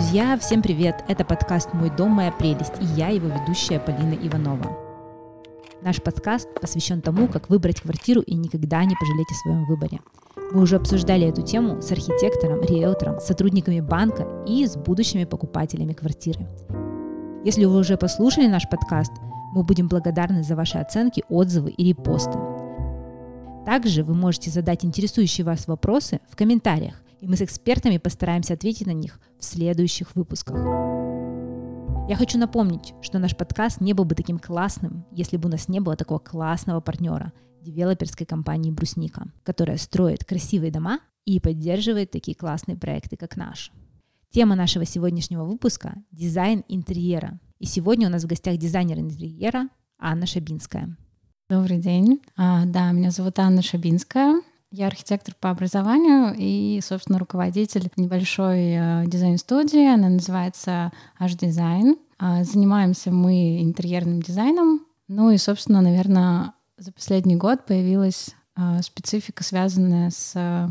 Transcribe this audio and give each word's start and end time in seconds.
Друзья, 0.00 0.38
всем 0.38 0.62
привет! 0.62 1.04
Это 1.08 1.26
подкаст 1.26 1.74
«Мой 1.74 1.90
дом, 1.94 2.12
моя 2.12 2.32
прелесть» 2.32 2.72
и 2.80 2.86
я, 2.98 3.08
его 3.08 3.28
ведущая 3.28 3.78
Полина 3.78 4.14
Иванова. 4.14 4.74
Наш 5.82 6.00
подкаст 6.02 6.48
посвящен 6.58 7.02
тому, 7.02 7.28
как 7.28 7.50
выбрать 7.50 7.82
квартиру 7.82 8.22
и 8.22 8.34
никогда 8.34 8.82
не 8.82 8.96
пожалеть 8.96 9.30
о 9.30 9.34
своем 9.34 9.66
выборе. 9.66 10.00
Мы 10.52 10.62
уже 10.62 10.76
обсуждали 10.76 11.28
эту 11.28 11.42
тему 11.42 11.82
с 11.82 11.92
архитектором, 11.92 12.62
риэлтором, 12.62 13.20
сотрудниками 13.20 13.80
банка 13.80 14.26
и 14.46 14.66
с 14.66 14.74
будущими 14.74 15.24
покупателями 15.24 15.92
квартиры. 15.92 16.48
Если 17.44 17.66
вы 17.66 17.76
уже 17.76 17.98
послушали 17.98 18.46
наш 18.46 18.66
подкаст, 18.70 19.12
мы 19.52 19.64
будем 19.64 19.86
благодарны 19.86 20.42
за 20.42 20.56
ваши 20.56 20.78
оценки, 20.78 21.24
отзывы 21.28 21.72
и 21.72 21.90
репосты. 21.90 22.38
Также 23.66 24.02
вы 24.02 24.14
можете 24.14 24.50
задать 24.50 24.82
интересующие 24.82 25.44
вас 25.44 25.68
вопросы 25.68 26.20
в 26.30 26.36
комментариях, 26.36 26.94
и 27.20 27.26
мы 27.26 27.36
с 27.36 27.42
экспертами 27.42 27.98
постараемся 27.98 28.54
ответить 28.54 28.86
на 28.86 28.92
них 28.92 29.20
в 29.38 29.44
следующих 29.44 30.14
выпусках. 30.16 30.56
Я 32.08 32.16
хочу 32.16 32.38
напомнить, 32.38 32.94
что 33.02 33.18
наш 33.18 33.36
подкаст 33.36 33.80
не 33.80 33.92
был 33.92 34.04
бы 34.04 34.14
таким 34.14 34.38
классным, 34.38 35.04
если 35.12 35.36
бы 35.36 35.48
у 35.48 35.52
нас 35.52 35.68
не 35.68 35.80
было 35.80 35.96
такого 35.96 36.18
классного 36.18 36.80
партнера– 36.80 37.32
девелоперской 37.62 38.26
компании 38.26 38.70
«Брусника», 38.70 39.26
которая 39.44 39.76
строит 39.76 40.24
красивые 40.24 40.72
дома 40.72 41.00
и 41.24 41.38
поддерживает 41.40 42.10
такие 42.10 42.34
классные 42.34 42.76
проекты, 42.76 43.16
как 43.16 43.36
наш. 43.36 43.70
Тема 44.30 44.56
нашего 44.56 44.84
сегодняшнего 44.84 45.44
выпуска– 45.44 46.02
дизайн 46.10 46.64
интерьера. 46.68 47.38
И 47.58 47.66
сегодня 47.66 48.08
у 48.08 48.10
нас 48.10 48.24
в 48.24 48.26
гостях 48.26 48.56
дизайнер 48.56 48.98
интерьера 48.98 49.68
Анна 49.98 50.26
Шабинская. 50.26 50.96
Добрый 51.48 51.78
день. 51.78 52.20
А, 52.36 52.64
да, 52.64 52.92
меня 52.92 53.10
зовут 53.10 53.38
Анна 53.38 53.60
Шабинская. 53.60 54.40
Я 54.72 54.86
архитектор 54.86 55.34
по 55.34 55.50
образованию 55.50 56.32
и, 56.38 56.80
собственно, 56.80 57.18
руководитель 57.18 57.90
небольшой 57.96 58.70
э, 58.70 59.04
дизайн-студии. 59.04 59.92
Она 59.92 60.08
называется 60.08 60.92
H-Design. 61.18 61.98
Э, 62.20 62.44
занимаемся 62.44 63.10
мы 63.10 63.62
интерьерным 63.62 64.22
дизайном. 64.22 64.86
Ну 65.08 65.32
и, 65.32 65.38
собственно, 65.38 65.80
наверное, 65.80 66.52
за 66.78 66.92
последний 66.92 67.34
год 67.34 67.66
появилась 67.66 68.30
э, 68.56 68.80
специфика, 68.82 69.42
связанная 69.42 70.10
с 70.10 70.34
э, 70.36 70.68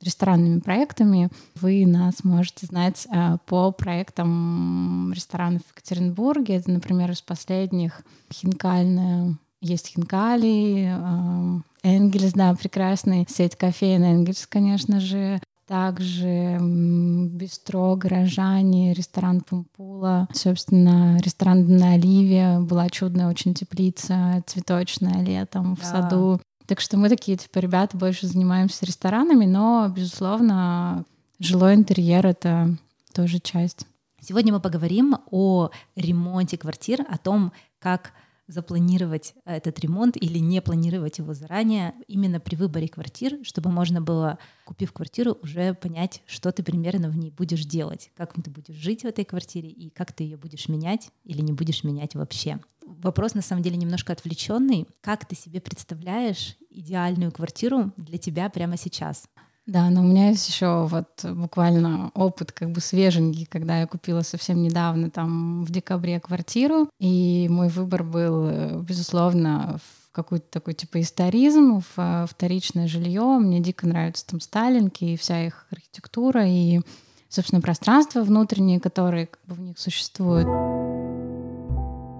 ресторанными 0.00 0.60
проектами. 0.60 1.28
Вы 1.56 1.86
нас 1.86 2.22
можете 2.22 2.66
знать 2.66 3.06
по 3.46 3.72
проектам 3.72 5.12
ресторанов 5.12 5.62
в 5.66 5.70
Екатеринбурге. 5.72 6.54
Это, 6.54 6.70
например, 6.70 7.10
из 7.10 7.20
последних 7.20 8.02
Хинкальная 8.32 9.36
есть 9.60 9.88
Хинкали, 9.88 10.90
э, 10.92 11.60
Энгельс, 11.82 12.32
да, 12.32 12.54
прекрасный 12.54 13.26
сеть 13.28 13.56
кофеин 13.56 14.04
Энгельс, 14.04 14.46
конечно 14.46 15.00
же. 15.00 15.40
Также 15.66 16.58
бистро, 16.60 17.94
горожане, 17.94 18.92
ресторан 18.92 19.40
Пумпула, 19.40 20.26
собственно, 20.32 21.16
ресторан 21.22 21.76
на 21.76 21.92
Оливе, 21.92 22.58
была 22.58 22.88
чудная 22.88 23.28
очень 23.28 23.54
теплица, 23.54 24.42
цветочная 24.46 25.22
летом 25.22 25.76
в 25.76 25.80
да. 25.80 25.86
саду. 25.86 26.40
Так 26.66 26.80
что 26.80 26.96
мы 26.96 27.08
такие, 27.08 27.36
типа, 27.36 27.60
ребята 27.60 27.96
больше 27.96 28.26
занимаемся 28.26 28.84
ресторанами, 28.84 29.46
но, 29.46 29.88
безусловно, 29.94 31.04
жилой 31.38 31.74
интерьер— 31.74 32.26
это 32.28 32.76
тоже 33.12 33.38
часть. 33.38 33.86
Сегодня 34.20 34.52
мы 34.52 34.58
поговорим 34.58 35.18
о 35.30 35.70
ремонте 35.94 36.58
квартир, 36.58 37.06
о 37.08 37.16
том, 37.16 37.52
как 37.78 38.12
запланировать 38.50 39.34
э, 39.44 39.56
этот 39.56 39.78
ремонт 39.80 40.16
или 40.16 40.38
не 40.38 40.60
планировать 40.60 41.18
его 41.18 41.34
заранее 41.34 41.94
именно 42.08 42.40
при 42.40 42.56
выборе 42.56 42.88
квартир, 42.88 43.38
чтобы 43.42 43.70
можно 43.70 44.00
было, 44.00 44.38
купив 44.64 44.92
квартиру, 44.92 45.38
уже 45.42 45.74
понять, 45.74 46.22
что 46.26 46.52
ты 46.52 46.62
примерно 46.62 47.08
в 47.08 47.16
ней 47.16 47.30
будешь 47.30 47.64
делать, 47.64 48.10
как 48.16 48.34
ты 48.34 48.50
будешь 48.50 48.74
жить 48.74 49.02
в 49.02 49.06
этой 49.06 49.24
квартире 49.24 49.68
и 49.68 49.90
как 49.90 50.12
ты 50.12 50.24
ее 50.24 50.36
будешь 50.36 50.68
менять 50.68 51.10
или 51.24 51.40
не 51.40 51.52
будешь 51.52 51.84
менять 51.84 52.14
вообще. 52.14 52.60
Вопрос 52.84 53.34
на 53.34 53.42
самом 53.42 53.62
деле 53.62 53.76
немножко 53.76 54.12
отвлеченный. 54.12 54.86
Как 55.00 55.24
ты 55.24 55.36
себе 55.36 55.60
представляешь 55.60 56.56
идеальную 56.70 57.30
квартиру 57.30 57.92
для 57.96 58.18
тебя 58.18 58.50
прямо 58.50 58.76
сейчас? 58.76 59.28
Да, 59.70 59.88
но 59.88 60.00
у 60.00 60.04
меня 60.04 60.30
есть 60.30 60.48
еще 60.48 60.88
вот 60.90 61.24
буквально 61.24 62.10
опыт 62.14 62.50
как 62.50 62.72
бы 62.72 62.80
свеженький, 62.80 63.46
когда 63.46 63.78
я 63.78 63.86
купила 63.86 64.22
совсем 64.22 64.60
недавно, 64.60 65.10
там 65.10 65.64
в 65.64 65.70
декабре 65.70 66.18
квартиру, 66.18 66.90
и 66.98 67.46
мой 67.48 67.68
выбор 67.68 68.02
был, 68.02 68.80
безусловно, 68.82 69.78
в 69.78 70.10
какой-то 70.10 70.46
такой 70.50 70.74
типа 70.74 71.00
историзм, 71.00 71.84
в 71.94 72.26
вторичное 72.28 72.88
жилье. 72.88 73.38
Мне 73.38 73.60
дико 73.60 73.86
нравятся 73.86 74.26
там 74.26 74.40
сталинки 74.40 75.04
и 75.04 75.16
вся 75.16 75.46
их 75.46 75.66
архитектура, 75.70 76.44
и, 76.48 76.80
собственно, 77.28 77.60
пространство 77.60 78.24
внутреннее, 78.24 78.80
которое 78.80 79.26
как 79.26 79.40
бы 79.46 79.54
в 79.54 79.60
них 79.60 79.78
существует. 79.78 80.48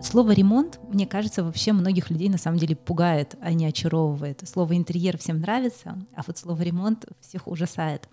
Слово 0.02 0.32
ремонт, 0.32 0.80
мне 0.88 1.06
кажется, 1.06 1.44
вообще 1.44 1.72
многих 1.72 2.10
людей 2.10 2.30
на 2.30 2.38
самом 2.38 2.58
деле 2.58 2.74
пугает, 2.74 3.34
а 3.42 3.52
не 3.52 3.66
очаровывает. 3.66 4.42
Слово 4.48 4.76
интерьер 4.76 5.18
всем 5.18 5.40
нравится, 5.40 5.98
а 6.16 6.22
вот 6.26 6.38
слово 6.38 6.62
ремонт 6.62 7.04
всех 7.20 7.46
ужасает. 7.46 8.08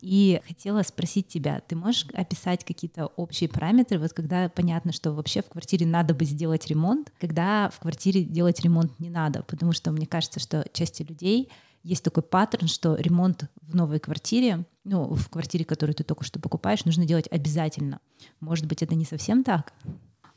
И 0.00 0.40
хотела 0.46 0.82
спросить 0.82 1.28
тебя, 1.28 1.60
ты 1.60 1.76
можешь 1.76 2.06
описать 2.14 2.64
какие-то 2.64 3.06
общие 3.06 3.48
параметры, 3.48 3.98
вот 3.98 4.12
когда 4.12 4.48
понятно, 4.48 4.92
что 4.92 5.12
вообще 5.12 5.42
в 5.42 5.48
квартире 5.48 5.86
надо 5.86 6.14
бы 6.14 6.24
сделать 6.24 6.66
ремонт, 6.66 7.12
когда 7.20 7.70
в 7.70 7.80
квартире 7.80 8.24
делать 8.24 8.60
ремонт 8.60 8.98
не 8.98 9.10
надо, 9.10 9.42
потому 9.42 9.72
что 9.72 9.90
мне 9.92 10.06
кажется, 10.06 10.40
что 10.40 10.66
части 10.72 11.02
людей 11.02 11.50
есть 11.82 12.02
такой 12.02 12.22
паттерн, 12.22 12.66
что 12.66 12.96
ремонт 12.96 13.44
в 13.62 13.74
новой 13.74 14.00
квартире, 14.00 14.64
ну, 14.84 15.14
в 15.14 15.28
квартире, 15.28 15.64
которую 15.64 15.94
ты 15.94 16.02
только 16.02 16.24
что 16.24 16.40
покупаешь, 16.40 16.84
нужно 16.84 17.06
делать 17.06 17.28
обязательно. 17.30 18.00
Может 18.40 18.66
быть, 18.66 18.82
это 18.82 18.94
не 18.94 19.04
совсем 19.04 19.44
так? 19.44 19.72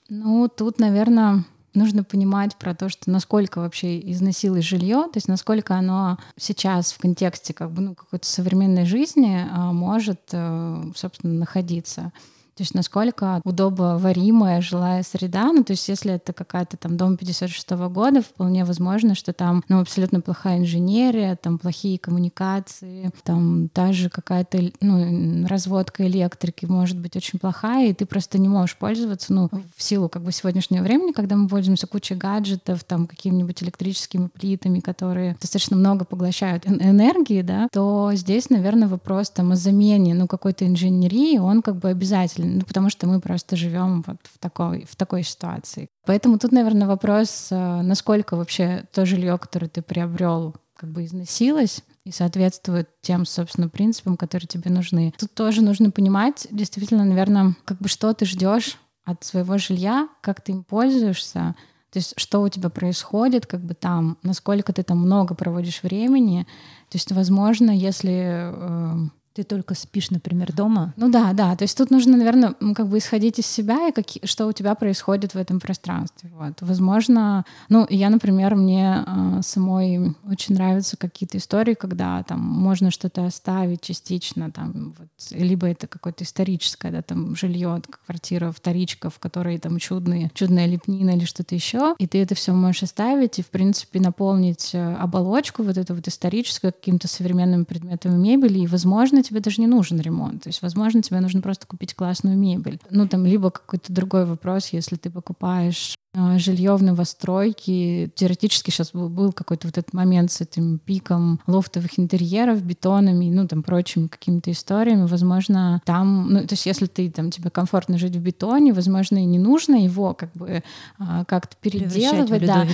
Ну, 0.09 0.47
тут, 0.49 0.79
наверное, 0.79 1.45
нужно 1.73 2.03
понимать 2.03 2.55
про 2.55 2.73
то, 2.73 2.89
что 2.89 3.09
насколько 3.09 3.59
вообще 3.59 3.99
износилось 4.11 4.65
жилье, 4.65 5.03
то 5.03 5.17
есть 5.17 5.27
насколько 5.27 5.75
оно 5.75 6.17
сейчас 6.35 6.91
в 6.91 6.97
контексте 6.97 7.53
как 7.53 7.71
бы 7.71 7.81
ну, 7.81 7.95
какой-то 7.95 8.25
современной 8.25 8.85
жизни 8.85 9.47
а, 9.51 9.71
может, 9.71 10.21
э, 10.31 10.83
собственно, 10.95 11.33
находиться. 11.33 12.11
То 12.59 12.63
есть 12.63 12.75
насколько 12.75 13.39
удобоваримая 13.45 14.59
жилая 14.59 15.01
среда. 15.03 15.53
Ну, 15.53 15.63
то 15.63 15.71
есть 15.71 15.87
если 15.87 16.15
это 16.15 16.33
какая-то 16.33 16.75
там 16.75 16.97
дом 16.97 17.15
56 17.15 17.71
-го 17.71 17.89
года, 17.89 18.21
вполне 18.21 18.65
возможно, 18.65 19.15
что 19.15 19.31
там 19.31 19.63
ну, 19.69 19.79
абсолютно 19.79 20.19
плохая 20.19 20.57
инженерия, 20.57 21.37
там 21.37 21.57
плохие 21.57 21.97
коммуникации, 21.97 23.11
там 23.23 23.69
даже 23.73 24.09
какая-то 24.09 24.71
ну, 24.81 25.47
разводка 25.47 26.05
электрики 26.05 26.65
может 26.65 26.97
быть 26.97 27.15
очень 27.15 27.39
плохая, 27.39 27.91
и 27.91 27.93
ты 27.93 28.05
просто 28.05 28.37
не 28.37 28.49
можешь 28.49 28.75
пользоваться, 28.75 29.31
ну, 29.31 29.49
в 29.77 29.81
силу 29.81 30.09
как 30.09 30.23
бы 30.23 30.33
сегодняшнего 30.33 30.83
времени, 30.83 31.13
когда 31.13 31.37
мы 31.37 31.47
пользуемся 31.47 31.87
кучей 31.87 32.15
гаджетов, 32.15 32.83
там 32.83 33.07
какими-нибудь 33.07 33.63
электрическими 33.63 34.27
плитами, 34.27 34.81
которые 34.81 35.37
достаточно 35.39 35.77
много 35.77 36.03
поглощают 36.03 36.67
энергии, 36.67 37.41
да, 37.41 37.69
то 37.71 38.11
здесь, 38.15 38.49
наверное, 38.49 38.89
вопрос 38.89 39.29
там 39.29 39.53
о 39.53 39.55
замене, 39.55 40.13
ну, 40.13 40.27
какой-то 40.27 40.67
инженерии, 40.67 41.37
он 41.37 41.61
как 41.61 41.77
бы 41.77 41.87
обязательно 41.87 42.48
ну, 42.57 42.61
потому 42.61 42.89
что 42.89 43.07
мы 43.07 43.19
просто 43.19 43.55
живем 43.55 44.03
вот 44.05 44.17
в 44.23 44.37
такой, 44.39 44.85
в 44.89 44.95
такой 44.95 45.23
ситуации. 45.23 45.87
Поэтому 46.05 46.39
тут, 46.39 46.51
наверное, 46.51 46.87
вопрос, 46.87 47.47
э, 47.51 47.81
насколько 47.81 48.35
вообще 48.35 48.85
то 48.91 49.05
жилье, 49.05 49.37
которое 49.37 49.67
ты 49.67 49.81
приобрел, 49.81 50.55
как 50.75 50.91
бы 50.91 51.03
износилось 51.05 51.83
и 52.05 52.11
соответствует 52.11 52.89
тем, 53.01 53.25
собственно, 53.25 53.67
принципам, 53.69 54.15
которые 54.15 54.47
тебе 54.47 54.71
нужны. 54.71 55.13
Тут 55.17 55.33
тоже 55.33 55.61
нужно 55.61 55.91
понимать, 55.91 56.47
действительно, 56.51 57.03
наверное, 57.03 57.55
как 57.65 57.79
бы 57.79 57.89
что 57.89 58.13
ты 58.13 58.25
ждешь 58.25 58.77
от 59.03 59.23
своего 59.23 59.57
жилья, 59.57 60.07
как 60.21 60.41
ты 60.41 60.53
им 60.53 60.63
пользуешься, 60.63 61.55
то 61.91 61.97
есть 61.97 62.13
что 62.17 62.41
у 62.41 62.49
тебя 62.49 62.69
происходит, 62.69 63.45
как 63.45 63.61
бы 63.61 63.73
там, 63.73 64.17
насколько 64.21 64.71
ты 64.73 64.83
там 64.83 64.99
много 64.99 65.33
проводишь 65.33 65.81
времени. 65.81 66.45
То 66.89 66.97
есть, 66.97 67.11
возможно, 67.11 67.71
если 67.71 68.51
э, 68.53 69.09
ты 69.39 69.45
только 69.45 69.73
спишь, 69.73 70.11
например, 70.11 70.51
дома. 70.51 70.93
Ну 70.97 71.09
да, 71.09 71.31
да. 71.31 71.55
То 71.55 71.63
есть 71.63 71.77
тут 71.77 71.91
нужно, 71.91 72.17
наверное, 72.17 72.55
как 72.75 72.87
бы 72.87 72.97
исходить 72.97 73.39
из 73.39 73.45
себя 73.45 73.87
и 73.87 73.93
какие, 73.93 74.25
что 74.25 74.47
у 74.47 74.51
тебя 74.51 74.75
происходит 74.75 75.33
в 75.33 75.37
этом 75.37 75.61
пространстве. 75.61 76.29
Вот. 76.37 76.57
Возможно, 76.59 77.45
ну 77.69 77.87
я, 77.89 78.09
например, 78.09 78.55
мне 78.55 79.05
э, 79.05 79.39
самой 79.41 80.15
очень 80.29 80.55
нравятся 80.55 80.97
какие-то 80.97 81.37
истории, 81.37 81.73
когда 81.73 82.21
там 82.23 82.41
можно 82.41 82.91
что-то 82.91 83.25
оставить 83.25 83.81
частично, 83.81 84.51
там 84.51 84.93
вот, 84.97 85.07
либо 85.31 85.67
это 85.67 85.87
какое-то 85.87 86.25
историческое, 86.25 86.91
да, 86.91 87.01
там 87.01 87.35
жилье, 87.37 87.81
квартира, 88.05 88.51
вторичка, 88.51 89.09
в 89.09 89.19
которой 89.19 89.57
там 89.57 89.79
чудные, 89.79 90.31
чудная 90.33 90.65
лепнина 90.65 91.11
или 91.11 91.23
что-то 91.23 91.55
еще, 91.55 91.95
и 91.97 92.07
ты 92.07 92.21
это 92.21 92.35
все 92.35 92.51
можешь 92.51 92.83
оставить 92.83 93.39
и 93.39 93.41
в 93.41 93.47
принципе 93.47 94.01
наполнить 94.01 94.71
э, 94.73 94.95
оболочку 94.95 95.63
вот 95.63 95.77
эту 95.77 95.95
вот 95.95 96.07
историческую 96.09 96.73
какими-то 96.73 97.07
современными 97.07 97.63
предметами 97.63 98.17
мебели, 98.17 98.59
и 98.59 98.67
возможно, 98.67 99.23
тебе 99.29 99.39
даже 99.39 99.61
не 99.61 99.67
нужен 99.67 99.99
ремонт. 99.99 100.43
То 100.43 100.49
есть, 100.49 100.61
возможно, 100.61 101.01
тебе 101.01 101.19
нужно 101.19 101.41
просто 101.41 101.67
купить 101.67 101.93
классную 101.93 102.37
мебель. 102.37 102.79
Ну, 102.89 103.07
там, 103.07 103.25
либо 103.25 103.51
какой-то 103.51 103.93
другой 103.93 104.25
вопрос, 104.25 104.69
если 104.69 104.95
ты 104.95 105.09
покупаешь 105.09 105.95
жилье 106.37 106.75
в 106.75 106.83
новостройке. 106.83 108.09
Теоретически 108.15 108.71
сейчас 108.71 108.91
был 108.93 109.31
какой-то 109.31 109.67
вот 109.67 109.77
этот 109.77 109.93
момент 109.93 110.31
с 110.31 110.41
этим 110.41 110.79
пиком 110.79 111.39
лофтовых 111.45 111.99
интерьеров, 111.99 112.63
бетонами, 112.63 113.29
ну, 113.29 113.47
там, 113.47 113.61
прочими 113.61 114.07
какими-то 114.07 114.51
историями. 114.51 115.05
Возможно, 115.05 115.81
там, 115.85 116.33
ну, 116.33 116.39
то 116.41 116.53
есть 116.53 116.65
если 116.65 116.87
ты, 116.87 117.11
там, 117.11 117.29
тебе 117.29 117.51
комфортно 117.51 117.97
жить 117.97 118.15
в 118.15 118.19
бетоне, 118.19 118.73
возможно, 118.73 119.17
и 119.17 119.25
не 119.25 119.37
нужно 119.37 119.75
его 119.75 120.13
как 120.15 120.31
бы 120.33 120.63
а, 120.97 121.25
как-то 121.25 121.55
переделывать. 121.61 122.45
Да, 122.45 122.65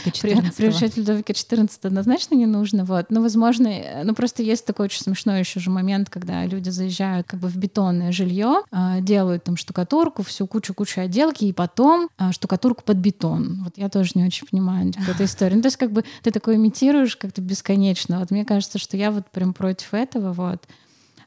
превращать 0.58 0.94
в 0.94 0.98
Людовика 0.98 1.34
XIV 1.34 1.70
однозначно 1.84 2.36
не 2.36 2.46
нужно, 2.46 2.86
вот. 2.86 3.08
Но, 3.10 3.22
возможно, 3.22 3.70
ну, 4.04 4.16
просто 4.16 4.44
есть 4.44 4.66
такой 4.66 4.86
очень 4.86 5.02
смешной 5.02 5.40
еще 5.40 5.60
же 5.60 5.70
момент, 5.70 6.10
когда 6.10 6.46
люди 6.46 6.70
заезжают 6.70 7.28
как 7.28 7.42
бы 7.42 7.50
в 7.50 7.58
бетонное 7.58 8.14
жилье, 8.14 8.62
а, 8.72 9.02
делают 9.02 9.44
там 9.44 9.58
штукатурку, 9.58 10.24
всю 10.24 10.48
кучу-кучу 10.48 11.02
отделки, 11.02 11.44
и 11.44 11.52
потом 11.52 12.08
штукатурку 12.32 12.84
под 12.84 12.98
бетон 12.98 13.26
бетон. 13.40 13.64
Вот 13.64 13.78
я 13.78 13.90
тоже 13.90 14.12
не 14.16 14.26
очень 14.26 14.48
понимаю 14.48 14.92
типа, 14.92 15.12
эту 15.12 15.24
историю. 15.24 15.58
Ну, 15.58 15.62
то 15.62 15.68
есть 15.68 15.78
как 15.78 15.92
бы 15.92 16.04
ты 16.24 16.32
такое 16.32 16.56
имитируешь 16.56 17.16
как-то 17.16 17.42
бесконечно. 17.42 18.20
Вот 18.20 18.32
мне 18.32 18.46
кажется, 18.46 18.80
что 18.80 18.98
я 18.98 19.12
вот 19.12 19.30
прям 19.32 19.54
против 19.54 19.94
этого, 19.94 20.34
вот. 20.34 20.68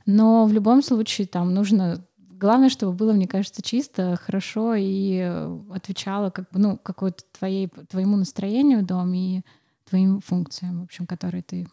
Но 0.06 0.46
в 0.46 0.52
любом 0.52 0.82
случае 0.82 1.26
там 1.26 1.54
нужно 1.54 2.04
Главное, 2.40 2.68
чтобы 2.68 2.92
было, 2.92 3.12
мне 3.12 3.26
кажется, 3.26 3.62
чисто, 3.62 4.16
хорошо 4.22 4.76
и 4.76 5.18
отвечало 5.74 6.30
как 6.30 6.48
бы, 6.50 6.60
ну, 6.60 6.76
какой-то 6.76 7.24
твоей, 7.36 7.66
твоему 7.88 8.16
настроению 8.16 8.84
дом 8.84 9.12
и 9.12 9.40
твоим 9.88 10.20
функциям, 10.20 10.80
в 10.80 10.84
общем, 10.84 11.06
которые 11.06 11.42
ты... 11.42 11.66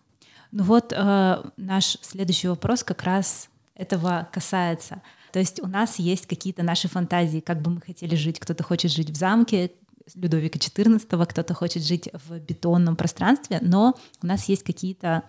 Ну 0.52 0.64
вот 0.64 0.92
э, 0.92 1.44
наш 1.58 1.98
следующий 2.02 2.48
вопрос 2.48 2.84
как 2.84 3.04
раз 3.04 3.50
этого 3.76 4.28
касается. 4.32 5.04
То 5.32 5.40
есть 5.40 5.62
у 5.62 5.68
нас 5.68 6.00
есть 6.00 6.26
какие-то 6.26 6.64
наши 6.64 6.88
фантазии, 6.88 7.42
как 7.42 7.62
бы 7.62 7.70
мы 7.70 7.82
хотели 7.82 8.16
жить. 8.16 8.40
Кто-то 8.40 8.64
хочет 8.64 8.90
жить 8.90 9.10
в 9.10 9.16
замке, 9.16 9.72
Людовика 10.14 10.60
XIV, 10.60 11.26
кто-то 11.26 11.54
хочет 11.54 11.84
жить 11.84 12.10
в 12.14 12.40
бетонном 12.40 12.96
пространстве, 12.96 13.60
но 13.62 13.96
у 14.22 14.28
нас 14.28 14.48
есть 14.50 14.64
какие-то 14.64 15.24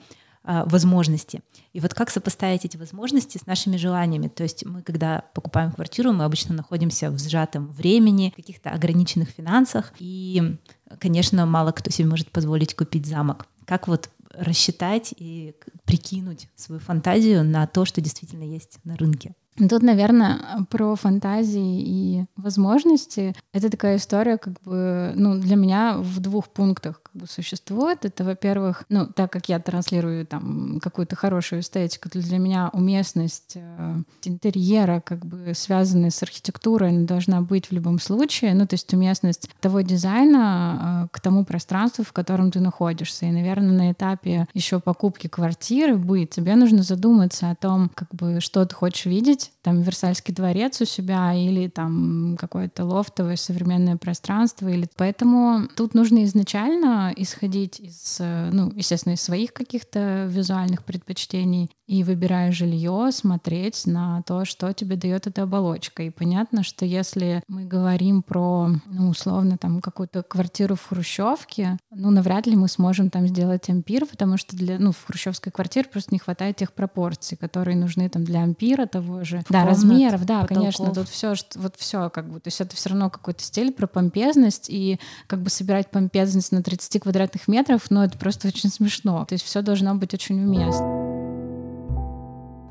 а, 0.49 0.65
возможности. 0.65 1.43
И 1.73 1.81
вот 1.81 1.93
как 1.93 2.09
сопоставить 2.09 2.65
эти 2.65 2.77
возможности 2.77 3.37
с 3.37 3.47
нашими 3.47 3.77
желаниями? 3.77 4.29
То 4.29 4.45
есть 4.45 4.65
мы, 4.65 4.81
когда 4.83 5.25
покупаем 5.35 5.73
квартиру, 5.73 6.13
мы 6.13 6.23
обычно 6.25 6.55
находимся 6.55 7.11
в 7.11 7.19
сжатом 7.19 7.67
времени, 7.67 8.31
в 8.33 8.37
каких-то 8.37 8.71
ограниченных 8.71 9.31
финансах, 9.31 9.93
и, 9.99 10.57
конечно, 11.01 11.47
мало 11.47 11.73
кто 11.73 11.91
себе 11.91 12.07
может 12.07 12.31
позволить 12.31 12.77
купить 12.77 13.07
замок. 13.07 13.49
Как 13.65 13.89
вот 13.89 14.09
рассчитать 14.31 15.13
и 15.17 15.57
прикинуть 15.85 16.49
свою 16.55 16.81
фантазию 16.81 17.43
на 17.43 17.67
то, 17.67 17.85
что 17.85 18.01
действительно 18.01 18.45
есть 18.45 18.79
на 18.85 18.97
рынке? 18.97 19.35
Тут, 19.57 19.83
наверное, 19.83 20.67
про 20.69 20.95
фантазии 20.97 21.81
и 21.81 22.25
возможности. 22.37 23.35
Это 23.53 23.71
такая 23.71 23.97
история, 23.97 24.37
как 24.37 24.61
бы, 24.63 25.13
ну, 25.17 25.39
для 25.39 25.57
меня 25.57 25.97
в 25.99 26.21
двух 26.21 26.49
пунктах 26.49 27.01
как 27.03 27.23
бы 27.23 27.27
существует. 27.27 28.05
Это, 28.05 28.23
во-первых, 28.23 28.85
ну, 28.91 29.07
так 29.07 29.33
как 29.33 29.49
я 29.49 29.59
транслирую 29.59 30.27
там 30.27 30.79
какую-то 30.83 31.17
хорошую 31.17 31.61
эстетику, 31.61 32.11
то 32.11 32.21
для 32.21 32.39
меня 32.39 32.69
уместность 32.75 33.53
э, 33.55 33.97
интерьера, 34.25 35.01
как 35.01 35.25
бы 35.25 35.53
связанная 35.55 36.11
с 36.11 36.23
архитектурой, 36.23 36.91
она 36.91 37.07
должна 37.07 37.41
быть 37.41 37.71
в 37.71 37.73
любом 37.73 37.99
случае. 37.99 38.53
Ну, 38.55 38.67
то 38.67 38.75
есть 38.75 38.93
уместность 38.93 39.49
того 39.61 39.81
дизайна 39.81 41.07
э, 41.07 41.09
к 41.13 41.21
тому 41.21 41.47
пространству, 41.47 42.05
в 42.05 42.13
котором 42.13 42.51
ты 42.51 42.61
находишься. 42.61 43.25
И, 43.25 43.31
наверное, 43.31 43.73
на 43.73 43.93
этапе 43.93 44.49
еще 44.53 44.81
покупки 44.81 45.29
квартиры 45.29 45.97
быть, 45.97 46.31
тебе 46.31 46.57
нужно 46.57 46.83
задуматься 46.83 47.51
о 47.51 47.55
том, 47.55 47.91
как 47.95 48.15
бы, 48.15 48.41
что 48.41 48.67
ты 48.67 48.75
хочешь 48.75 49.07
видеть, 49.07 49.46
иметь 49.47 49.53
там 49.63 49.83
Версальский 49.83 50.33
дворец 50.33 50.81
у 50.81 50.85
себя 50.85 51.35
или 51.35 51.69
там 51.69 52.37
какое-то 52.39 52.85
лофтовое 52.85 53.37
современное 53.37 53.97
пространство. 53.97 54.69
Или... 54.69 54.89
Поэтому 54.97 55.69
тут 55.77 55.95
нужно 55.95 56.25
изначально 56.25 57.13
исходить 57.17 57.81
из, 57.81 58.19
ну, 58.21 58.71
естественно, 58.75 59.15
из 59.15 59.23
своих 59.23 59.53
каких-то 59.53 60.27
визуальных 60.27 60.85
предпочтений 60.85 61.71
и 61.87 62.03
выбирая 62.03 62.53
жилье, 62.53 63.11
смотреть 63.13 63.87
на 63.87 64.23
то, 64.23 64.45
что 64.45 64.73
тебе 64.73 64.97
дает 64.97 65.27
эта 65.27 65.43
оболочка. 65.43 66.03
И 66.03 66.11
понятно, 66.11 66.63
что 66.63 66.85
если 66.85 67.43
мы 67.49 67.65
говорим 67.65 68.23
про, 68.23 68.71
ну, 68.87 69.09
условно, 69.09 69.57
там 69.57 69.81
какую-то 69.81 70.23
квартиру 70.23 70.75
в 70.75 70.87
Хрущевке, 70.87 71.79
ну, 71.91 72.11
навряд 72.11 72.47
ли 72.47 72.57
мы 72.57 72.69
сможем 72.69 73.11
там 73.11 73.27
сделать 73.29 73.69
ампир, 73.69 74.07
потому 74.07 74.37
что 74.37 74.57
для, 74.57 74.79
ну, 74.79 74.93
в 74.93 75.05
хрущевской 75.07 75.53
квартире 75.53 75.89
просто 75.89 76.11
не 76.13 76.19
хватает 76.19 76.57
тех 76.57 76.73
пропорций, 76.73 77.37
которые 77.37 77.77
нужны 77.77 78.09
там 78.09 78.25
для 78.25 78.43
ампира 78.43 78.87
того 78.87 79.25
же. 79.25 79.36
Да, 79.49 79.61
Комнат, 79.61 79.69
размеров, 79.69 80.25
да, 80.25 80.43
потолков. 80.43 80.57
конечно, 80.57 80.95
тут 80.95 81.09
все, 81.09 81.35
вот 81.57 81.77
все 81.77 82.11
как 82.11 82.29
бы, 82.29 82.41
то 82.41 82.49
есть 82.49 82.61
это 82.61 82.75
все 82.77 82.91
равно 82.91 83.11
какой-то 83.11 83.43
стиль 83.43 83.73
про 83.73 83.87
помпезность 83.87 84.67
и 84.69 84.99
как 85.27 85.43
бы 85.43 85.51
собирать 85.51 85.91
помпезность 85.91 86.53
на 86.53 86.63
30 86.63 87.03
квадратных 87.03 87.49
метров, 87.49 87.91
но 87.91 88.05
это 88.05 88.19
просто 88.19 88.49
очень 88.55 88.71
смешно. 88.71 89.25
То 89.25 89.35
есть 89.35 89.45
все 89.45 89.63
должно 89.63 89.95
быть 89.95 90.15
очень 90.15 90.43
уместно 90.43 91.07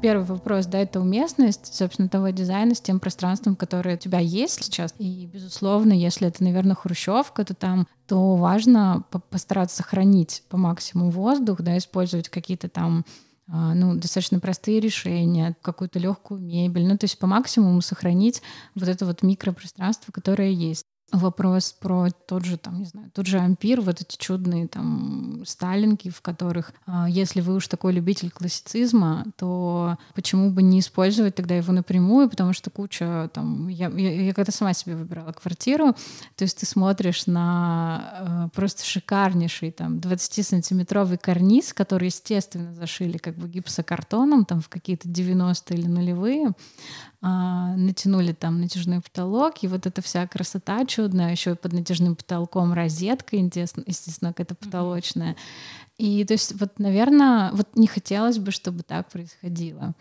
первый 0.06 0.26
вопрос, 0.26 0.68
да, 0.68 0.78
это 0.78 1.00
уместность, 1.00 1.74
собственно, 1.74 2.08
того 2.08 2.30
дизайна 2.30 2.76
с 2.76 2.80
тем 2.80 3.00
пространством, 3.00 3.56
которое 3.56 3.96
у 3.96 3.98
тебя 3.98 4.20
есть 4.20 4.64
сейчас. 4.64 4.94
И, 5.00 5.28
безусловно, 5.34 5.94
если 5.94 6.28
это, 6.28 6.44
наверное, 6.44 6.76
хрущевка, 6.76 7.44
то 7.44 7.56
там 7.56 7.88
то 8.06 8.36
важно 8.36 9.04
постараться 9.32 9.78
сохранить 9.78 10.44
по 10.48 10.58
максимуму 10.58 11.10
воздух, 11.10 11.62
да, 11.62 11.76
использовать 11.80 12.30
какие-то 12.30 12.70
там 12.70 13.04
ну, 13.48 13.96
достаточно 13.96 14.40
простые 14.40 14.80
решения, 14.80 15.56
какую-то 15.62 16.00
легкую 16.00 16.42
мебель, 16.42 16.88
ну, 16.88 16.98
то 16.98 17.06
есть 17.06 17.20
по 17.20 17.28
максимуму 17.28 17.82
сохранить 17.82 18.42
вот 18.74 18.88
это 18.90 19.06
вот 19.06 19.22
микропространство, 19.24 20.12
которое 20.12 20.52
есть 20.52 20.86
вопрос 21.12 21.72
про 21.74 22.10
тот 22.26 22.46
же, 22.46 22.58
там, 22.58 22.80
не 22.80 22.86
знаю, 22.86 23.12
тот 23.14 23.26
же 23.26 23.40
ампир, 23.40 23.82
вот 23.82 24.02
эти 24.02 24.18
чудные 24.18 24.68
там 24.68 25.44
сталинки, 25.46 26.10
в 26.10 26.22
которых, 26.22 26.74
а, 26.86 27.08
если 27.08 27.42
вы 27.42 27.56
уж 27.56 27.68
такой 27.68 27.94
любитель 27.94 28.32
классицизма, 28.32 29.26
то 29.38 29.98
почему 30.14 30.50
бы 30.50 30.62
не 30.62 30.80
использовать 30.80 31.36
тогда 31.36 31.56
его 31.56 31.72
напрямую, 31.72 32.30
потому 32.30 32.54
что 32.54 32.70
куча 32.70 33.30
там, 33.34 33.68
я, 33.68 33.90
я, 33.90 34.24
я 34.24 34.34
когда 34.34 34.52
сама 34.52 34.74
себе 34.74 34.96
выбирала 34.96 35.32
квартиру, 35.32 35.96
то 36.36 36.44
есть 36.44 36.60
ты 36.60 36.66
смотришь 36.66 37.28
на 37.28 38.48
э, 38.48 38.56
просто 38.56 38.84
шикарнейший 38.84 39.72
там 39.72 39.98
20-сантиметровый 39.98 41.18
карниз, 41.18 41.74
который, 41.74 42.06
естественно, 42.06 42.74
зашили 42.74 43.18
как 43.18 43.36
бы 43.36 43.48
гипсокартоном 43.48 44.46
там 44.46 44.62
в 44.62 44.70
какие-то 44.70 45.08
90-е 45.08 45.78
или 45.78 45.88
нулевые, 45.88 46.52
а, 47.28 47.76
натянули 47.76 48.34
там 48.34 48.62
натяжной 48.62 49.02
потолок, 49.02 49.64
и 49.64 49.68
вот 49.68 49.88
эта 49.88 50.02
вся 50.04 50.28
красота 50.28 50.86
чудная, 50.96 51.32
еще 51.32 51.56
под 51.56 51.74
натяжным 51.74 52.16
потолком 52.16 52.74
розетка, 52.74 53.36
естественно, 53.36 54.34
какая-то 54.34 54.56
потолочная. 54.56 55.36
И 55.98 56.24
то 56.26 56.34
есть 56.34 56.60
вот, 56.60 56.80
наверное, 56.80 57.52
вот 57.54 57.68
не 57.76 57.88
хотелось 57.88 58.38
бы, 58.38 58.52
чтобы 58.52 58.84
так 58.84 59.10
происходило. 59.10 59.94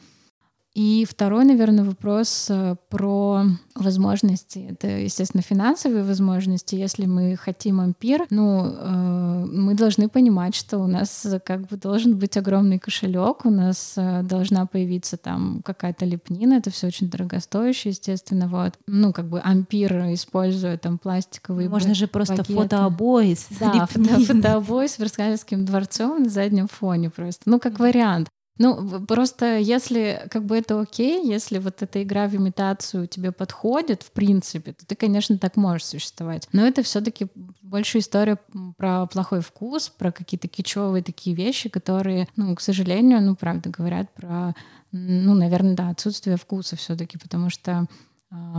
И 0.75 1.07
второй, 1.09 1.45
наверное, 1.45 1.85
вопрос 1.85 2.49
э, 2.51 2.75
про 2.89 3.45
возможности. 3.77 4.67
Это, 4.71 4.89
естественно, 4.89 5.41
финансовые 5.41 6.03
возможности. 6.03 6.75
Если 6.75 7.07
мы 7.07 7.37
хотим 7.37 7.81
ампир, 7.81 8.27
ну, 8.31 8.67
э, 8.67 9.47
мы 9.47 9.75
должны 9.75 10.09
понимать, 10.09 10.57
что 10.57 10.79
у 10.79 10.89
нас 10.89 11.29
как 11.45 11.69
бы 11.69 11.77
должен 11.77 12.17
быть 12.17 12.37
огромный 12.37 12.81
кошелек, 12.81 13.47
у 13.47 13.51
нас 13.51 13.95
э, 13.97 14.23
должна 14.25 14.67
появиться 14.67 15.17
там 15.17 15.63
какая-то 15.65 16.07
лепнина, 16.07 16.55
это 16.55 16.73
все 16.73 16.89
очень 16.89 17.09
дорогостоящее, 17.09 17.93
естественно, 17.93 18.49
вот. 18.49 18.75
Ну, 18.89 19.13
как 19.13 19.29
бы 19.29 19.39
ампир, 19.39 20.13
используя 20.13 20.77
там 20.77 20.99
пластиковые 20.99 21.69
Можно 21.69 21.95
же 21.95 22.09
просто 22.09 22.39
пакеты. 22.39 22.61
фотообои 22.61 23.35
с 23.35 23.47
Да, 23.61 23.87
фотообои 23.87 24.89
с 24.89 24.99
Версальским 24.99 25.65
дворцом 25.65 26.25
на 26.25 26.29
заднем 26.29 26.67
фоне 26.67 27.11
просто. 27.11 27.43
Ну, 27.47 27.61
как 27.61 27.79
вариант. 27.79 28.29
Ну, 28.57 29.05
просто 29.07 29.59
если 29.59 30.27
как 30.31 30.45
бы 30.45 30.57
это 30.57 30.81
окей, 30.81 31.27
если 31.27 31.59
вот 31.59 31.83
эта 31.83 32.03
игра 32.03 32.29
в 32.29 32.37
имитацию 32.37 33.09
тебе 33.09 33.33
подходит, 33.33 34.05
в 34.05 34.13
принципе, 34.13 34.73
то 34.73 34.87
ты, 34.87 34.95
конечно, 34.95 35.39
так 35.39 35.57
можешь 35.57 35.87
существовать. 35.87 36.49
Но 36.53 36.65
это 36.65 36.85
все 36.85 37.01
таки 37.01 37.27
больше 37.63 37.99
история 37.99 38.39
про 38.77 39.07
плохой 39.07 39.41
вкус, 39.41 39.89
про 39.89 40.13
какие-то 40.13 40.47
кичевые 40.47 41.03
такие 41.03 41.35
вещи, 41.35 41.69
которые, 41.69 42.29
ну, 42.37 42.55
к 42.55 42.61
сожалению, 42.61 43.21
ну, 43.23 43.35
правда, 43.35 43.71
говорят 43.71 44.15
про, 44.15 44.55
ну, 44.93 45.35
наверное, 45.35 45.75
да, 45.75 45.89
отсутствие 45.91 46.37
вкуса 46.37 46.77
все 46.77 46.97
таки 46.97 47.19
потому 47.19 47.51
что 47.51 47.89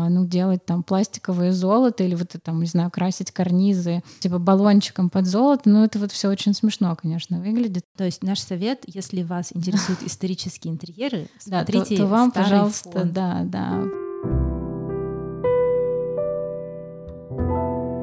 ну, 0.09 0.25
делать 0.25 0.65
там 0.65 0.83
пластиковое 0.83 1.51
золото 1.51 2.03
или 2.03 2.15
вот 2.15 2.35
там, 2.43 2.59
не 2.59 2.67
знаю, 2.67 2.91
красить 2.91 3.31
карнизы 3.31 4.03
типа 4.19 4.39
баллончиком 4.39 5.09
под 5.09 5.25
золото, 5.25 5.69
ну, 5.69 5.83
это 5.83 5.99
вот 5.99 6.11
все 6.11 6.29
очень 6.29 6.53
смешно, 6.53 6.95
конечно, 6.95 7.39
выглядит. 7.39 7.85
То 7.95 8.05
есть 8.05 8.23
наш 8.23 8.39
совет, 8.39 8.83
если 8.87 9.23
вас 9.23 9.51
интересуют 9.53 10.01
исторические 10.03 10.73
интерьеры, 10.73 11.27
смотрите 11.39 11.79
да, 11.89 11.95
то, 11.95 11.97
то 11.97 12.07
вам, 12.07 12.31
пожалуйста, 12.31 12.91
фонд. 12.91 13.13
да, 13.13 13.41
да. 13.43 13.83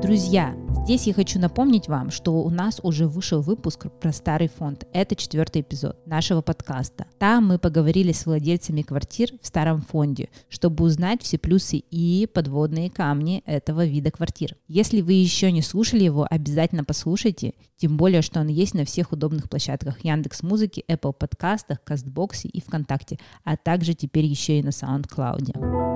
Друзья, 0.02 0.54
Здесь 0.84 1.06
я 1.06 1.14
хочу 1.14 1.38
напомнить 1.38 1.86
вам, 1.86 2.10
что 2.10 2.42
у 2.42 2.50
нас 2.50 2.80
уже 2.82 3.06
вышел 3.06 3.40
выпуск 3.40 3.86
про 4.00 4.10
старый 4.10 4.48
фонд. 4.48 4.84
Это 4.92 5.14
четвертый 5.14 5.62
эпизод 5.62 6.04
нашего 6.06 6.40
подкаста. 6.40 7.06
Там 7.20 7.46
мы 7.46 7.58
поговорили 7.60 8.10
с 8.10 8.26
владельцами 8.26 8.82
квартир 8.82 9.30
в 9.40 9.46
старом 9.46 9.80
фонде, 9.80 10.28
чтобы 10.48 10.84
узнать 10.84 11.22
все 11.22 11.38
плюсы 11.38 11.76
и 11.76 12.26
подводные 12.26 12.90
камни 12.90 13.44
этого 13.46 13.86
вида 13.86 14.10
квартир. 14.10 14.56
Если 14.66 15.02
вы 15.02 15.12
еще 15.12 15.52
не 15.52 15.62
слушали 15.62 16.02
его, 16.02 16.26
обязательно 16.28 16.82
послушайте, 16.82 17.54
тем 17.76 17.96
более, 17.96 18.22
что 18.22 18.40
он 18.40 18.48
есть 18.48 18.74
на 18.74 18.84
всех 18.84 19.12
удобных 19.12 19.48
площадках 19.48 20.04
Яндекс 20.04 20.42
Музыки, 20.42 20.84
Apple 20.88 21.12
подкастах, 21.12 21.84
Кастбоксе 21.84 22.48
и 22.48 22.60
ВКонтакте, 22.60 23.20
а 23.44 23.56
также 23.56 23.94
теперь 23.94 24.24
еще 24.24 24.58
и 24.58 24.62
на 24.64 24.70
SoundCloud. 24.70 25.91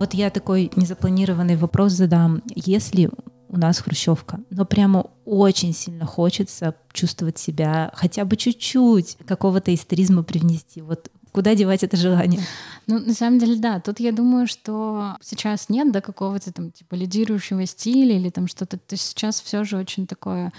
Вот 0.00 0.14
я 0.14 0.30
такой 0.30 0.72
незапланированный 0.76 1.56
вопрос 1.56 1.92
задам. 1.92 2.42
Если 2.54 3.10
у 3.50 3.58
нас 3.58 3.80
хрущевка, 3.80 4.40
но 4.48 4.64
прямо 4.64 5.10
очень 5.26 5.74
сильно 5.74 6.06
хочется 6.06 6.74
чувствовать 6.94 7.38
себя 7.38 7.92
хотя 7.94 8.24
бы 8.24 8.36
чуть-чуть 8.36 9.18
какого-то 9.26 9.74
историзма 9.74 10.22
привнести. 10.22 10.80
Вот 10.80 11.10
куда 11.32 11.54
девать 11.54 11.82
это 11.84 11.98
желание? 11.98 12.40
Ну, 12.86 12.98
на 12.98 13.12
самом 13.12 13.40
деле, 13.40 13.56
да. 13.56 13.78
Тут 13.78 14.00
я 14.00 14.12
думаю, 14.12 14.46
что 14.46 15.16
сейчас 15.20 15.68
нет 15.68 15.92
до 15.92 16.00
какого-то 16.00 16.50
там 16.50 16.70
типа 16.70 16.94
лидирующего 16.94 17.66
стиля 17.66 18.16
или 18.16 18.30
там 18.30 18.48
что-то. 18.48 18.78
То 18.78 18.94
есть 18.94 19.06
сейчас 19.06 19.42
все 19.42 19.64
же 19.64 19.76
очень 19.76 20.06
такое 20.06 20.50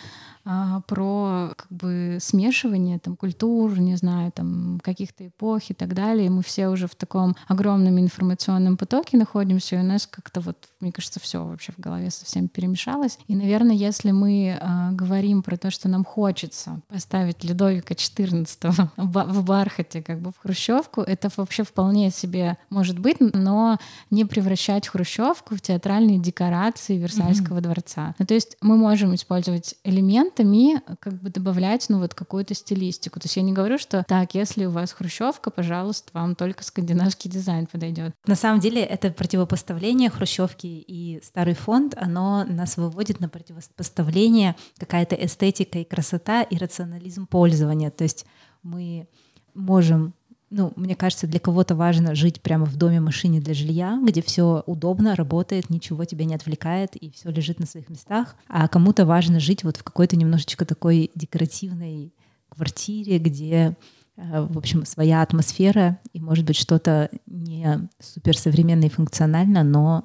а, 0.44 0.82
про 0.82 1.54
как 1.56 1.68
бы 1.70 2.18
смешивание 2.20 3.00
там 3.00 3.16
культур, 3.16 3.80
не 3.80 3.96
знаю, 3.96 4.32
там 4.32 4.80
каких-то 4.84 5.28
эпох 5.28 5.70
и 5.70 5.74
так 5.74 5.94
далее. 5.94 6.28
И 6.28 6.30
мы 6.30 6.42
все 6.42 6.68
уже 6.68 6.88
в 6.88 6.96
таком 6.96 7.36
огромном 7.48 8.00
информационном 8.00 8.78
потоке 8.78 9.18
находимся, 9.18 9.76
и 9.76 9.80
у 9.80 9.84
нас 9.84 10.08
как-то 10.08 10.42
вот, 10.42 10.58
мне 10.80 10.92
кажется, 10.92 11.20
все 11.20 11.44
вообще 11.44 11.72
в 11.72 11.80
голове 11.80 12.10
совсем 12.10 12.48
перемешалось. 12.48 13.20
И, 13.28 13.36
наверное, 13.36 13.76
если 13.76 14.12
мы 14.12 14.58
а, 14.60 14.92
говорим 14.92 15.44
про 15.44 15.58
то, 15.58 15.70
что 15.70 15.88
нам 15.90 16.04
хочется 16.04 16.82
поставить 16.88 17.44
Людовика 17.44 17.94
XIV 17.94 18.90
в 18.98 19.44
бархате, 19.44 20.02
как 20.02 20.20
бы 20.22 20.32
в 20.32 20.38
хрущевку, 20.40 21.02
это 21.02 21.30
вообще 21.38 21.64
вполне 21.64 22.10
себе 22.12 22.58
может 22.70 23.00
быть, 23.00 23.18
но 23.20 23.78
не 24.10 24.26
превращать 24.26 24.88
хрущевку 24.88 25.56
в 25.56 25.62
театральные 25.62 26.20
декорации 26.20 26.98
Версальского 26.98 27.58
mm-hmm. 27.58 27.62
дворца. 27.62 28.16
Ну, 28.18 28.26
то 28.26 28.34
есть 28.34 28.58
мы 28.62 28.78
можем 28.78 29.14
использовать 29.16 29.76
элемент 29.84 30.31
элементами 30.40 30.82
как 31.00 31.22
бы 31.22 31.30
добавлять, 31.30 31.86
ну, 31.90 32.00
вот 32.00 32.14
какую-то 32.14 32.54
стилистику. 32.54 33.20
То 33.20 33.26
есть 33.26 33.38
я 33.38 33.44
не 33.44 33.54
говорю, 33.54 33.78
что 33.78 34.04
так, 34.08 34.34
если 34.36 34.66
у 34.66 34.72
вас 34.72 34.92
хрущевка, 34.92 35.52
пожалуйста, 35.52 36.10
вам 36.14 36.36
только 36.36 36.64
скандинавский 36.64 37.30
дизайн 37.30 37.68
подойдет. 37.68 38.16
На 38.26 38.36
самом 38.36 38.60
деле 38.60 38.82
это 38.82 39.12
противопоставление 39.12 40.10
хрущевки 40.10 40.68
и 40.68 41.22
старый 41.24 41.54
фонд, 41.54 41.96
оно 41.98 42.46
нас 42.46 42.78
выводит 42.78 43.20
на 43.20 43.30
противопоставление 43.30 44.56
какая-то 44.78 45.16
эстетика 45.16 45.80
и 45.80 45.84
красота 45.84 46.44
и 46.44 46.58
рационализм 46.58 47.28
пользования. 47.28 47.92
То 47.92 48.04
есть 48.04 48.26
мы 48.64 49.08
можем 49.54 50.14
ну, 50.52 50.74
мне 50.76 50.96
кажется, 50.96 51.28
для 51.28 51.40
кого-то 51.40 51.76
важно 51.76 52.14
жить 52.14 52.42
прямо 52.42 52.66
в 52.66 52.76
доме, 52.76 53.00
машине 53.00 53.40
для 53.40 53.54
жилья, 53.54 53.98
где 54.06 54.22
все 54.22 54.64
удобно, 54.66 55.16
работает, 55.16 55.70
ничего 55.70 56.04
тебя 56.04 56.26
не 56.26 56.36
отвлекает 56.36 56.98
и 56.98 57.10
все 57.10 57.32
лежит 57.32 57.60
на 57.60 57.66
своих 57.66 57.90
местах. 57.90 58.36
А 58.50 58.68
кому-то 58.68 59.06
важно 59.06 59.40
жить 59.40 59.64
вот 59.64 59.78
в 59.78 59.84
какой-то 59.84 60.18
немножечко 60.18 60.66
такой 60.66 61.10
декоративной 61.16 62.14
квартире, 62.50 63.18
где 63.18 63.78
э, 64.18 64.42
в 64.42 64.58
общем, 64.58 64.86
своя 64.86 65.22
атмосфера 65.22 66.00
и, 66.12 66.20
может 66.20 66.46
быть, 66.46 66.58
что-то 66.58 67.10
не 67.26 67.88
суперсовременное 68.00 68.90
и 68.90 68.92
функционально, 68.92 69.64
но 69.64 70.04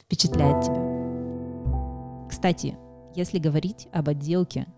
впечатляет 0.00 0.62
тебя. 0.64 2.28
Кстати, 2.28 2.78
если 3.16 3.40
говорить 3.40 3.88
об 3.92 4.08
отделке 4.08 4.68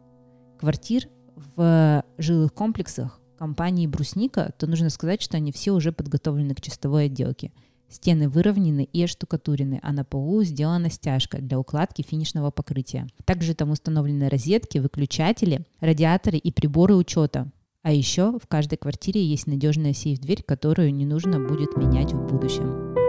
квартир 0.58 1.08
в 1.36 2.02
жилых 2.16 2.54
комплексах, 2.54 3.21
компании 3.42 3.88
«Брусника», 3.88 4.52
то 4.56 4.68
нужно 4.68 4.88
сказать, 4.88 5.20
что 5.20 5.36
они 5.36 5.50
все 5.50 5.72
уже 5.72 5.90
подготовлены 5.90 6.54
к 6.54 6.60
чистовой 6.60 7.06
отделке. 7.06 7.50
Стены 7.88 8.28
выровнены 8.28 8.88
и 8.92 9.02
оштукатурены, 9.02 9.80
а 9.82 9.92
на 9.92 10.04
полу 10.04 10.44
сделана 10.44 10.90
стяжка 10.90 11.38
для 11.38 11.58
укладки 11.58 12.02
финишного 12.02 12.52
покрытия. 12.52 13.08
Также 13.24 13.54
там 13.54 13.72
установлены 13.72 14.28
розетки, 14.28 14.78
выключатели, 14.78 15.66
радиаторы 15.80 16.38
и 16.38 16.52
приборы 16.52 16.94
учета. 16.94 17.50
А 17.82 17.92
еще 17.92 18.38
в 18.38 18.46
каждой 18.46 18.76
квартире 18.76 19.26
есть 19.26 19.48
надежная 19.48 19.92
сейф-дверь, 19.92 20.44
которую 20.44 20.94
не 20.94 21.04
нужно 21.04 21.40
будет 21.40 21.76
менять 21.76 22.12
в 22.12 22.24
будущем. 22.24 23.01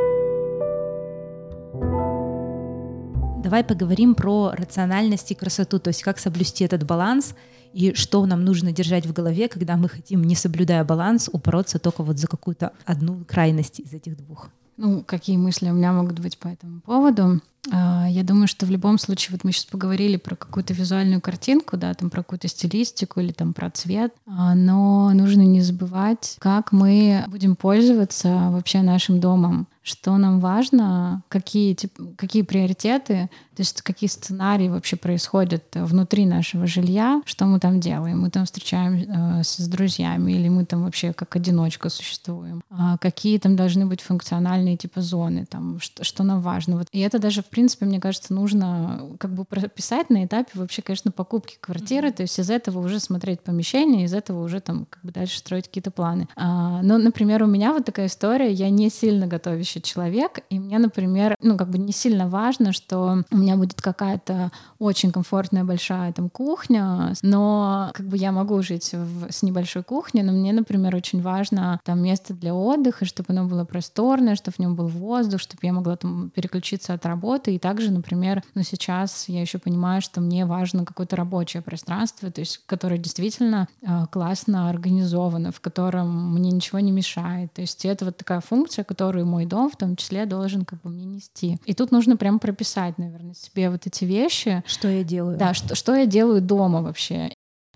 Давай 3.43 3.61
поговорим 3.65 4.15
про 4.15 4.53
рациональность 4.53 5.29
и 5.31 5.35
красоту, 5.35 5.77
то 5.77 5.89
есть 5.89 6.01
как 6.01 6.17
соблюсти 6.17 6.63
этот 6.63 6.85
баланс 6.85 7.35
и 7.73 7.93
что 7.93 8.25
нам 8.25 8.45
нужно 8.45 8.71
держать 8.71 9.05
в 9.05 9.11
голове, 9.11 9.49
когда 9.49 9.75
мы 9.75 9.89
хотим, 9.89 10.23
не 10.23 10.33
соблюдая 10.33 10.85
баланс, 10.85 11.29
упороться 11.31 11.77
только 11.77 12.03
вот 12.03 12.19
за 12.19 12.27
какую-то 12.27 12.71
одну 12.85 13.25
крайность 13.25 13.81
из 13.81 13.93
этих 13.93 14.15
двух. 14.15 14.49
Ну, 14.77 15.03
какие 15.03 15.35
мысли 15.35 15.69
у 15.69 15.73
меня 15.73 15.91
могут 15.91 16.19
быть 16.19 16.37
по 16.37 16.47
этому 16.47 16.79
поводу? 16.79 17.41
А, 17.69 18.07
я 18.09 18.23
думаю, 18.23 18.47
что 18.47 18.65
в 18.65 18.71
любом 18.71 18.97
случае, 18.97 19.33
вот 19.33 19.43
мы 19.43 19.51
сейчас 19.51 19.65
поговорили 19.65 20.15
про 20.15 20.37
какую-то 20.37 20.73
визуальную 20.73 21.19
картинку, 21.19 21.75
да, 21.75 21.93
там 21.93 22.09
про 22.09 22.23
какую-то 22.23 22.47
стилистику 22.47 23.19
или 23.19 23.33
там 23.33 23.53
про 23.53 23.69
цвет, 23.69 24.13
а, 24.25 24.55
но 24.55 25.11
нужно 25.13 25.41
не 25.41 25.59
забывать, 25.59 26.37
как 26.39 26.71
мы 26.71 27.25
будем 27.27 27.57
пользоваться 27.57 28.29
вообще 28.51 28.81
нашим 28.81 29.19
домом 29.19 29.67
что 29.83 30.17
нам 30.17 30.39
важно, 30.39 31.23
какие, 31.27 31.77
какие 32.15 32.41
приоритеты, 32.41 33.29
то 33.55 33.61
есть 33.61 33.81
какие 33.81 34.09
сценарии 34.09 34.69
вообще 34.69 34.95
происходят 34.95 35.63
внутри 35.73 36.25
нашего 36.25 36.67
жилья, 36.67 37.21
что 37.25 37.45
мы 37.45 37.59
там 37.59 37.79
делаем. 37.79 38.21
Мы 38.21 38.29
там 38.29 38.45
встречаемся 38.45 39.05
э, 39.09 39.43
с 39.43 39.67
друзьями 39.67 40.31
или 40.31 40.49
мы 40.49 40.65
там 40.65 40.83
вообще 40.83 41.13
как 41.13 41.35
одиночка 41.35 41.89
существуем. 41.89 42.61
А 42.69 42.97
какие 42.97 43.37
там 43.39 43.55
должны 43.55 43.85
быть 43.85 44.01
функциональные 44.01 44.77
типа 44.77 45.01
зоны, 45.01 45.45
там, 45.45 45.79
что, 45.79 46.03
что 46.03 46.23
нам 46.23 46.41
важно. 46.41 46.77
Вот. 46.77 46.87
И 46.91 46.99
это 46.99 47.19
даже, 47.19 47.41
в 47.41 47.47
принципе, 47.47 47.85
мне 47.85 47.99
кажется, 47.99 48.33
нужно 48.33 49.01
как 49.19 49.33
бы 49.33 49.45
прописать 49.45 50.09
на 50.09 50.25
этапе 50.25 50.51
вообще, 50.53 50.81
конечно, 50.81 51.11
покупки 51.11 51.57
квартиры, 51.59 52.09
mm-hmm. 52.09 52.13
то 52.13 52.21
есть 52.23 52.39
из 52.39 52.49
этого 52.49 52.79
уже 52.79 52.99
смотреть 52.99 53.41
помещение, 53.41 54.05
из 54.05 54.13
этого 54.13 54.43
уже 54.43 54.59
там 54.59 54.85
как 54.89 55.03
бы 55.03 55.11
дальше 55.11 55.39
строить 55.39 55.67
какие-то 55.67 55.91
планы. 55.91 56.27
А, 56.35 56.81
ну, 56.81 56.97
например, 56.97 57.43
у 57.43 57.47
меня 57.47 57.73
вот 57.73 57.85
такая 57.85 58.07
история, 58.07 58.51
я 58.51 58.69
не 58.69 58.89
сильно 58.89 59.27
готовящая 59.27 59.73
следующий 59.73 59.81
человек, 59.81 60.39
и 60.49 60.59
мне, 60.59 60.79
например, 60.79 61.35
ну, 61.41 61.57
как 61.57 61.69
бы 61.69 61.77
не 61.77 61.91
сильно 61.91 62.27
важно, 62.27 62.73
что 62.73 63.23
у 63.31 63.37
меня 63.43 63.55
будет 63.57 63.81
какая-то 63.81 64.51
очень 64.79 65.11
комфортная 65.11 65.63
большая 65.63 66.11
там 66.13 66.29
кухня, 66.29 67.13
но 67.21 67.91
как 67.93 68.07
бы 68.07 68.17
я 68.17 68.31
могу 68.31 68.61
жить 68.61 68.93
в, 68.93 69.31
с 69.31 69.43
небольшой 69.43 69.83
кухней, 69.83 70.23
но 70.23 70.31
мне, 70.31 70.53
например, 70.53 70.95
очень 70.95 71.21
важно 71.21 71.79
там 71.83 72.01
место 72.01 72.33
для 72.33 72.53
отдыха, 72.53 73.05
чтобы 73.05 73.27
оно 73.29 73.45
было 73.45 73.65
просторное, 73.65 74.35
чтобы 74.35 74.55
в 74.55 74.59
нем 74.59 74.75
был 74.75 74.87
воздух, 74.87 75.41
чтобы 75.41 75.59
я 75.63 75.73
могла 75.73 75.95
там 75.95 76.29
переключиться 76.29 76.93
от 76.93 77.05
работы, 77.05 77.53
и 77.55 77.59
также, 77.59 77.91
например, 77.91 78.43
ну, 78.55 78.63
сейчас 78.63 79.29
я 79.29 79.41
еще 79.41 79.59
понимаю, 79.59 80.01
что 80.01 80.21
мне 80.21 80.45
важно 80.45 80.85
какое-то 80.85 81.15
рабочее 81.15 81.61
пространство, 81.61 82.31
то 82.31 82.41
есть 82.41 82.61
которое 82.65 82.97
действительно 82.97 83.67
э, 83.81 84.05
классно 84.11 84.69
организовано, 84.69 85.51
в 85.51 85.59
котором 85.59 86.33
мне 86.33 86.51
ничего 86.51 86.79
не 86.79 86.91
мешает, 86.91 87.53
то 87.53 87.61
есть 87.61 87.85
это 87.85 88.05
вот 88.05 88.17
такая 88.17 88.41
функция, 88.41 88.83
которую 88.83 89.25
мой 89.25 89.45
дом 89.45 89.69
в 89.69 89.75
том 89.75 89.95
числе 89.95 90.25
должен 90.25 90.65
как 90.65 90.81
бы 90.81 90.89
мне 90.89 91.05
нести. 91.05 91.59
И 91.65 91.73
тут 91.73 91.91
нужно 91.91 92.17
прям 92.17 92.39
прописать, 92.39 92.97
наверное, 92.97 93.32
себе 93.33 93.69
вот 93.69 93.87
эти 93.87 94.05
вещи. 94.05 94.63
Что 94.67 94.87
я 94.87 95.03
делаю? 95.03 95.37
Да, 95.37 95.53
что, 95.53 95.75
что 95.75 95.95
я 95.95 96.05
делаю 96.05 96.41
дома 96.41 96.81
вообще. 96.81 97.31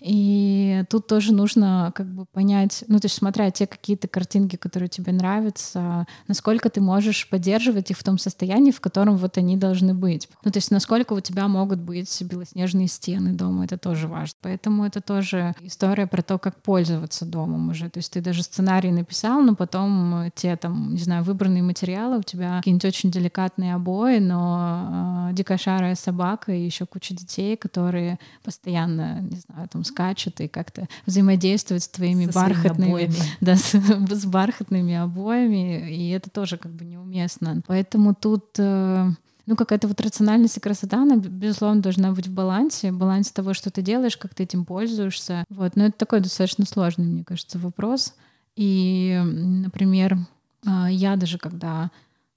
И 0.07 0.83
тут 0.89 1.07
тоже 1.07 1.33
нужно 1.33 1.91
как 1.93 2.07
бы 2.07 2.25
понять, 2.25 2.83
ну, 2.87 2.99
то 2.99 3.05
есть 3.05 3.15
смотря 3.15 3.51
те 3.51 3.67
какие-то 3.67 4.07
картинки, 4.07 4.55
которые 4.55 4.87
тебе 4.87 5.11
нравятся, 5.11 6.07
насколько 6.27 6.69
ты 6.69 6.79
можешь 6.79 7.29
поддерживать 7.29 7.91
их 7.91 7.97
в 7.97 8.03
том 8.03 8.17
состоянии, 8.17 8.71
в 8.71 8.79
котором 8.79 9.17
вот 9.17 9.37
они 9.37 9.57
должны 9.57 9.93
быть. 9.93 10.29
Ну, 10.43 10.51
то 10.51 10.57
есть 10.57 10.71
насколько 10.71 11.13
у 11.13 11.19
тебя 11.19 11.47
могут 11.47 11.79
быть 11.79 12.21
белоснежные 12.21 12.87
стены 12.87 13.33
дома, 13.33 13.65
это 13.65 13.77
тоже 13.77 14.07
важно. 14.07 14.37
Поэтому 14.41 14.85
это 14.85 15.01
тоже 15.01 15.53
история 15.61 16.07
про 16.07 16.21
то, 16.21 16.37
как 16.37 16.61
пользоваться 16.61 17.25
домом 17.25 17.69
уже. 17.69 17.89
То 17.89 17.99
есть 17.99 18.13
ты 18.13 18.21
даже 18.21 18.43
сценарий 18.43 18.91
написал, 18.91 19.41
но 19.41 19.55
потом 19.55 20.31
те 20.35 20.55
там, 20.55 20.93
не 20.93 20.99
знаю, 20.99 21.23
выбранные 21.23 21.63
материалы, 21.63 22.19
у 22.19 22.23
тебя 22.23 22.57
какие-нибудь 22.57 22.85
очень 22.85 23.11
деликатные 23.11 23.75
обои, 23.75 24.19
но 24.19 25.29
э, 25.31 25.33
дикая 25.33 25.57
шарая 25.57 25.95
собака 25.95 26.53
и 26.53 26.63
еще 26.63 26.85
куча 26.85 27.13
детей, 27.13 27.57
которые 27.57 28.19
постоянно, 28.43 29.19
не 29.21 29.37
знаю, 29.37 29.67
там 29.67 29.83
скачут 29.97 30.39
и 30.41 30.47
как-то 30.47 30.87
взаимодействуют 31.05 31.83
с 31.83 31.87
твоими 31.87 32.27
Со 32.27 32.33
бархатными, 32.33 33.11
да, 33.41 33.55
с, 33.55 33.71
с 33.73 34.25
бархатными 34.25 34.93
обоями, 34.93 35.89
и 35.89 36.09
это 36.09 36.29
тоже 36.29 36.57
как 36.57 36.71
бы 36.71 36.85
неуместно. 36.85 37.61
Поэтому 37.65 38.13
тут 38.13 38.45
э, 38.59 39.09
ну, 39.47 39.55
какая-то 39.55 39.87
вот 39.87 39.99
рациональность 40.01 40.57
и 40.57 40.59
красота, 40.59 41.01
она, 41.01 41.17
безусловно, 41.17 41.81
должна 41.81 42.11
быть 42.11 42.27
в 42.27 42.33
балансе, 42.33 42.91
балансе 42.91 43.31
того, 43.33 43.55
что 43.55 43.71
ты 43.71 43.81
делаешь, 43.81 44.17
как 44.17 44.35
ты 44.35 44.43
этим 44.43 44.65
пользуешься. 44.65 45.43
Вот. 45.49 45.75
Но 45.75 45.85
это 45.85 45.97
такой 45.97 46.19
достаточно 46.19 46.65
сложный, 46.65 47.05
мне 47.05 47.23
кажется, 47.23 47.57
вопрос. 47.57 48.13
И, 48.55 49.19
например, 49.23 50.17
э, 50.65 50.87
я 50.91 51.15
даже 51.15 51.39
когда 51.39 51.89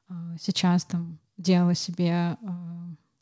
э, 0.08 0.14
сейчас 0.40 0.84
там 0.84 1.18
делала 1.36 1.74
себе 1.74 2.36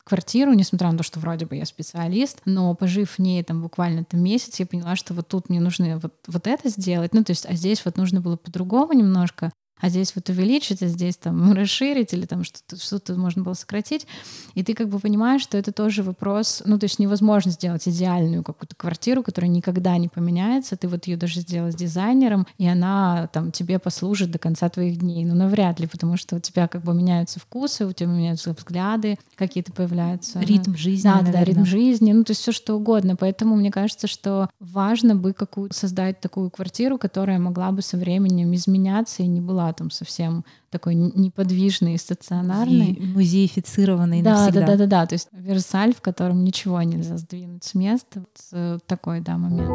квартиру, 0.09 0.53
несмотря 0.53 0.91
на 0.91 0.97
то, 0.97 1.03
что 1.03 1.19
вроде 1.19 1.45
бы 1.45 1.55
я 1.55 1.65
специалист, 1.65 2.41
но 2.45 2.73
пожив 2.75 3.11
в 3.11 3.19
ней 3.19 3.43
там 3.43 3.61
буквально 3.61 4.03
там 4.03 4.21
месяц, 4.21 4.59
я 4.59 4.65
поняла, 4.65 4.95
что 4.95 5.13
вот 5.13 5.27
тут 5.27 5.49
мне 5.49 5.59
нужно 5.59 5.99
вот, 5.99 6.13
вот 6.27 6.47
это 6.47 6.69
сделать, 6.69 7.13
ну 7.13 7.23
то 7.23 7.31
есть, 7.31 7.45
а 7.45 7.53
здесь 7.53 7.85
вот 7.85 7.95
нужно 7.95 8.19
было 8.19 8.35
по-другому 8.35 8.93
немножко, 8.93 9.51
а 9.79 9.89
здесь 9.89 10.13
вот 10.15 10.29
увеличить, 10.29 10.81
а 10.83 10.87
здесь 10.87 11.17
там 11.17 11.53
расширить 11.53 12.13
или 12.13 12.25
там 12.25 12.43
что-то 12.43 12.77
что 12.77 13.15
можно 13.15 13.43
было 13.43 13.53
сократить. 13.53 14.07
И 14.55 14.63
ты 14.63 14.73
как 14.73 14.89
бы 14.89 14.99
понимаешь, 14.99 15.41
что 15.41 15.57
это 15.57 15.71
тоже 15.71 16.03
вопрос, 16.03 16.61
ну 16.65 16.77
то 16.77 16.85
есть 16.85 16.99
невозможно 16.99 17.51
сделать 17.51 17.87
идеальную 17.87 18.43
какую-то 18.43 18.75
квартиру, 18.75 19.23
которая 19.23 19.49
никогда 19.49 19.97
не 19.97 20.07
поменяется, 20.07 20.77
ты 20.77 20.87
вот 20.87 21.07
ее 21.07 21.17
даже 21.17 21.41
сделал 21.41 21.71
с 21.71 21.75
дизайнером, 21.75 22.47
и 22.57 22.67
она 22.67 23.29
там 23.33 23.51
тебе 23.51 23.79
послужит 23.79 24.31
до 24.31 24.39
конца 24.39 24.69
твоих 24.69 24.97
дней. 24.97 25.25
Ну 25.25 25.35
навряд 25.35 25.79
ли, 25.79 25.87
потому 25.87 26.17
что 26.17 26.35
у 26.35 26.39
тебя 26.39 26.67
как 26.67 26.83
бы 26.83 26.93
меняются 26.93 27.39
вкусы, 27.39 27.85
у 27.85 27.93
тебя 27.93 28.09
меняются 28.09 28.53
взгляды, 28.53 29.17
какие-то 29.35 29.71
появляются. 29.71 30.39
Ритм 30.39 30.75
жизни. 30.75 31.03
Да, 31.03 31.15
наверное. 31.15 31.33
да, 31.33 31.43
ритм 31.43 31.65
жизни, 31.65 32.11
ну 32.11 32.23
то 32.23 32.31
есть 32.31 32.41
все 32.41 32.51
что 32.51 32.75
угодно. 32.75 33.15
Поэтому 33.15 33.55
мне 33.55 33.71
кажется, 33.71 34.07
что 34.07 34.49
важно 34.59 35.15
бы 35.15 35.33
какую 35.33 35.71
создать 35.73 36.19
такую 36.19 36.49
квартиру, 36.49 36.97
которая 36.97 37.39
могла 37.39 37.71
бы 37.71 37.81
со 37.81 37.97
временем 37.97 38.53
изменяться 38.53 39.23
и 39.23 39.27
не 39.27 39.41
была 39.41 39.68
там 39.73 39.91
совсем 39.91 40.45
такой 40.69 40.95
неподвижный 40.95 41.95
и 41.95 41.97
стационарный. 41.97 42.97
Музеифицированный 42.99 44.21
да, 44.21 44.31
навсегда. 44.31 44.59
Да, 44.61 44.67
да, 44.67 44.77
да, 44.77 44.85
да. 44.85 45.05
То 45.05 45.15
есть 45.15 45.27
Версаль, 45.31 45.93
в 45.93 46.01
котором 46.01 46.43
ничего 46.43 46.81
нельзя 46.81 47.17
сдвинуть 47.17 47.63
с 47.63 47.75
места. 47.75 48.19
Вот 48.19 48.39
э, 48.51 48.79
такой, 48.85 49.21
да, 49.21 49.37
момент. 49.37 49.69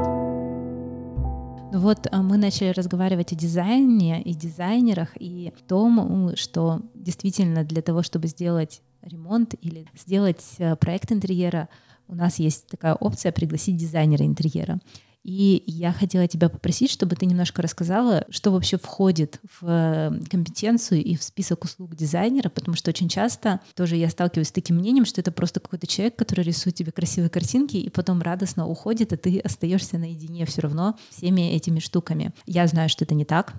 Ну 1.73 1.81
вот 1.81 2.07
а, 2.13 2.23
мы 2.23 2.37
начали 2.37 2.69
разговаривать 2.69 3.33
о 3.33 3.35
дизайне 3.35 4.23
и 4.23 4.33
дизайнерах, 4.33 5.09
и 5.19 5.53
о 5.57 5.69
том, 5.69 6.37
что 6.37 6.83
действительно 6.95 7.65
для 7.65 7.83
того, 7.83 8.05
чтобы 8.05 8.29
сделать 8.29 8.81
ремонт 9.03 9.55
или 9.61 9.87
сделать 9.97 10.45
э, 10.59 10.77
проект 10.77 11.11
интерьера, 11.11 11.69
у 12.07 12.15
нас 12.15 12.39
есть 12.39 12.69
такая 12.69 12.95
опция 12.95 13.33
пригласить 13.33 13.77
дизайнера 13.77 14.25
интерьера. 14.25 14.79
И 15.25 15.63
я 15.67 15.91
хотела 15.91 16.29
тебя 16.29 16.51
попросить, 16.51 16.91
чтобы 16.91 17.17
ты 17.17 17.25
немножко 17.25 17.63
рассказала, 17.63 18.27
что 18.29 18.53
вообще 18.53 18.77
входит 18.77 19.41
в 19.59 19.67
э, 19.67 20.21
компетенцию 20.31 21.03
и 21.03 21.17
в 21.17 21.23
список 21.23 21.65
услуг 21.65 21.97
дизайнера, 21.97 22.51
потому 22.51 22.77
что 22.77 22.91
очень 22.91 23.09
часто 23.09 23.61
тоже 23.75 23.97
я 23.97 24.11
сталкиваюсь 24.11 24.49
с 24.49 24.53
таким 24.53 24.77
мнением, 24.77 25.07
что 25.07 25.23
это 25.23 25.33
просто 25.33 25.61
какой-то 25.61 25.87
человек, 25.87 26.17
который 26.17 26.45
рисует 26.45 26.77
тебе 26.77 26.93
красивые 26.93 27.31
картинки 27.31 27.79
и 27.79 27.89
потом 27.89 28.21
радостно 28.21 28.69
уходит, 28.69 29.15
а 29.15 29.17
ты 29.17 29.39
остаешься 29.39 29.97
наедине 29.97 30.45
все 30.45 30.61
равно 30.61 30.99
всеми 31.09 31.55
этими 31.55 31.79
штуками. 31.79 32.35
Я 32.45 32.67
знаю, 32.67 32.91
что 32.91 33.07
это 33.07 33.15
не 33.15 33.25
так, 33.25 33.55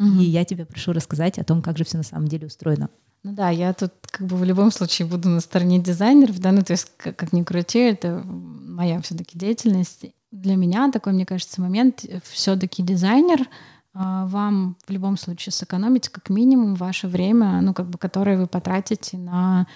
угу. 0.00 0.18
и 0.18 0.24
я 0.24 0.44
тебя 0.44 0.66
прошу 0.66 0.92
рассказать 0.92 1.38
о 1.38 1.44
том, 1.44 1.62
как 1.62 1.78
же 1.78 1.84
все 1.84 1.96
на 1.96 2.02
самом 2.02 2.26
деле 2.26 2.48
устроено. 2.48 2.90
Ну 3.22 3.32
да, 3.32 3.50
я 3.50 3.72
тут 3.72 3.92
как 4.10 4.26
бы 4.26 4.36
в 4.36 4.42
любом 4.42 4.72
случае 4.72 5.06
буду 5.06 5.28
на 5.28 5.40
стороне 5.40 5.78
дизайнеров, 5.78 6.40
да, 6.40 6.50
ну 6.50 6.62
то 6.62 6.72
есть 6.72 6.90
как, 6.96 7.14
как 7.14 7.32
ни 7.32 7.44
крути, 7.44 7.78
это 7.78 8.20
моя 8.24 9.00
все-таки 9.00 9.38
деятельность 9.38 10.06
для 10.34 10.56
меня 10.56 10.90
такой, 10.90 11.12
мне 11.12 11.24
кажется, 11.24 11.60
момент 11.60 12.04
все-таки 12.24 12.82
дизайнер 12.82 13.48
а, 13.94 14.26
вам 14.26 14.76
в 14.86 14.90
любом 14.90 15.16
случае 15.16 15.52
сэкономить 15.52 16.08
как 16.08 16.28
минимум 16.28 16.74
ваше 16.74 17.06
время, 17.06 17.60
ну, 17.60 17.72
как 17.72 17.88
бы, 17.88 17.98
которое 17.98 18.36
вы 18.36 18.48
потратите 18.48 19.16
на 19.16 19.68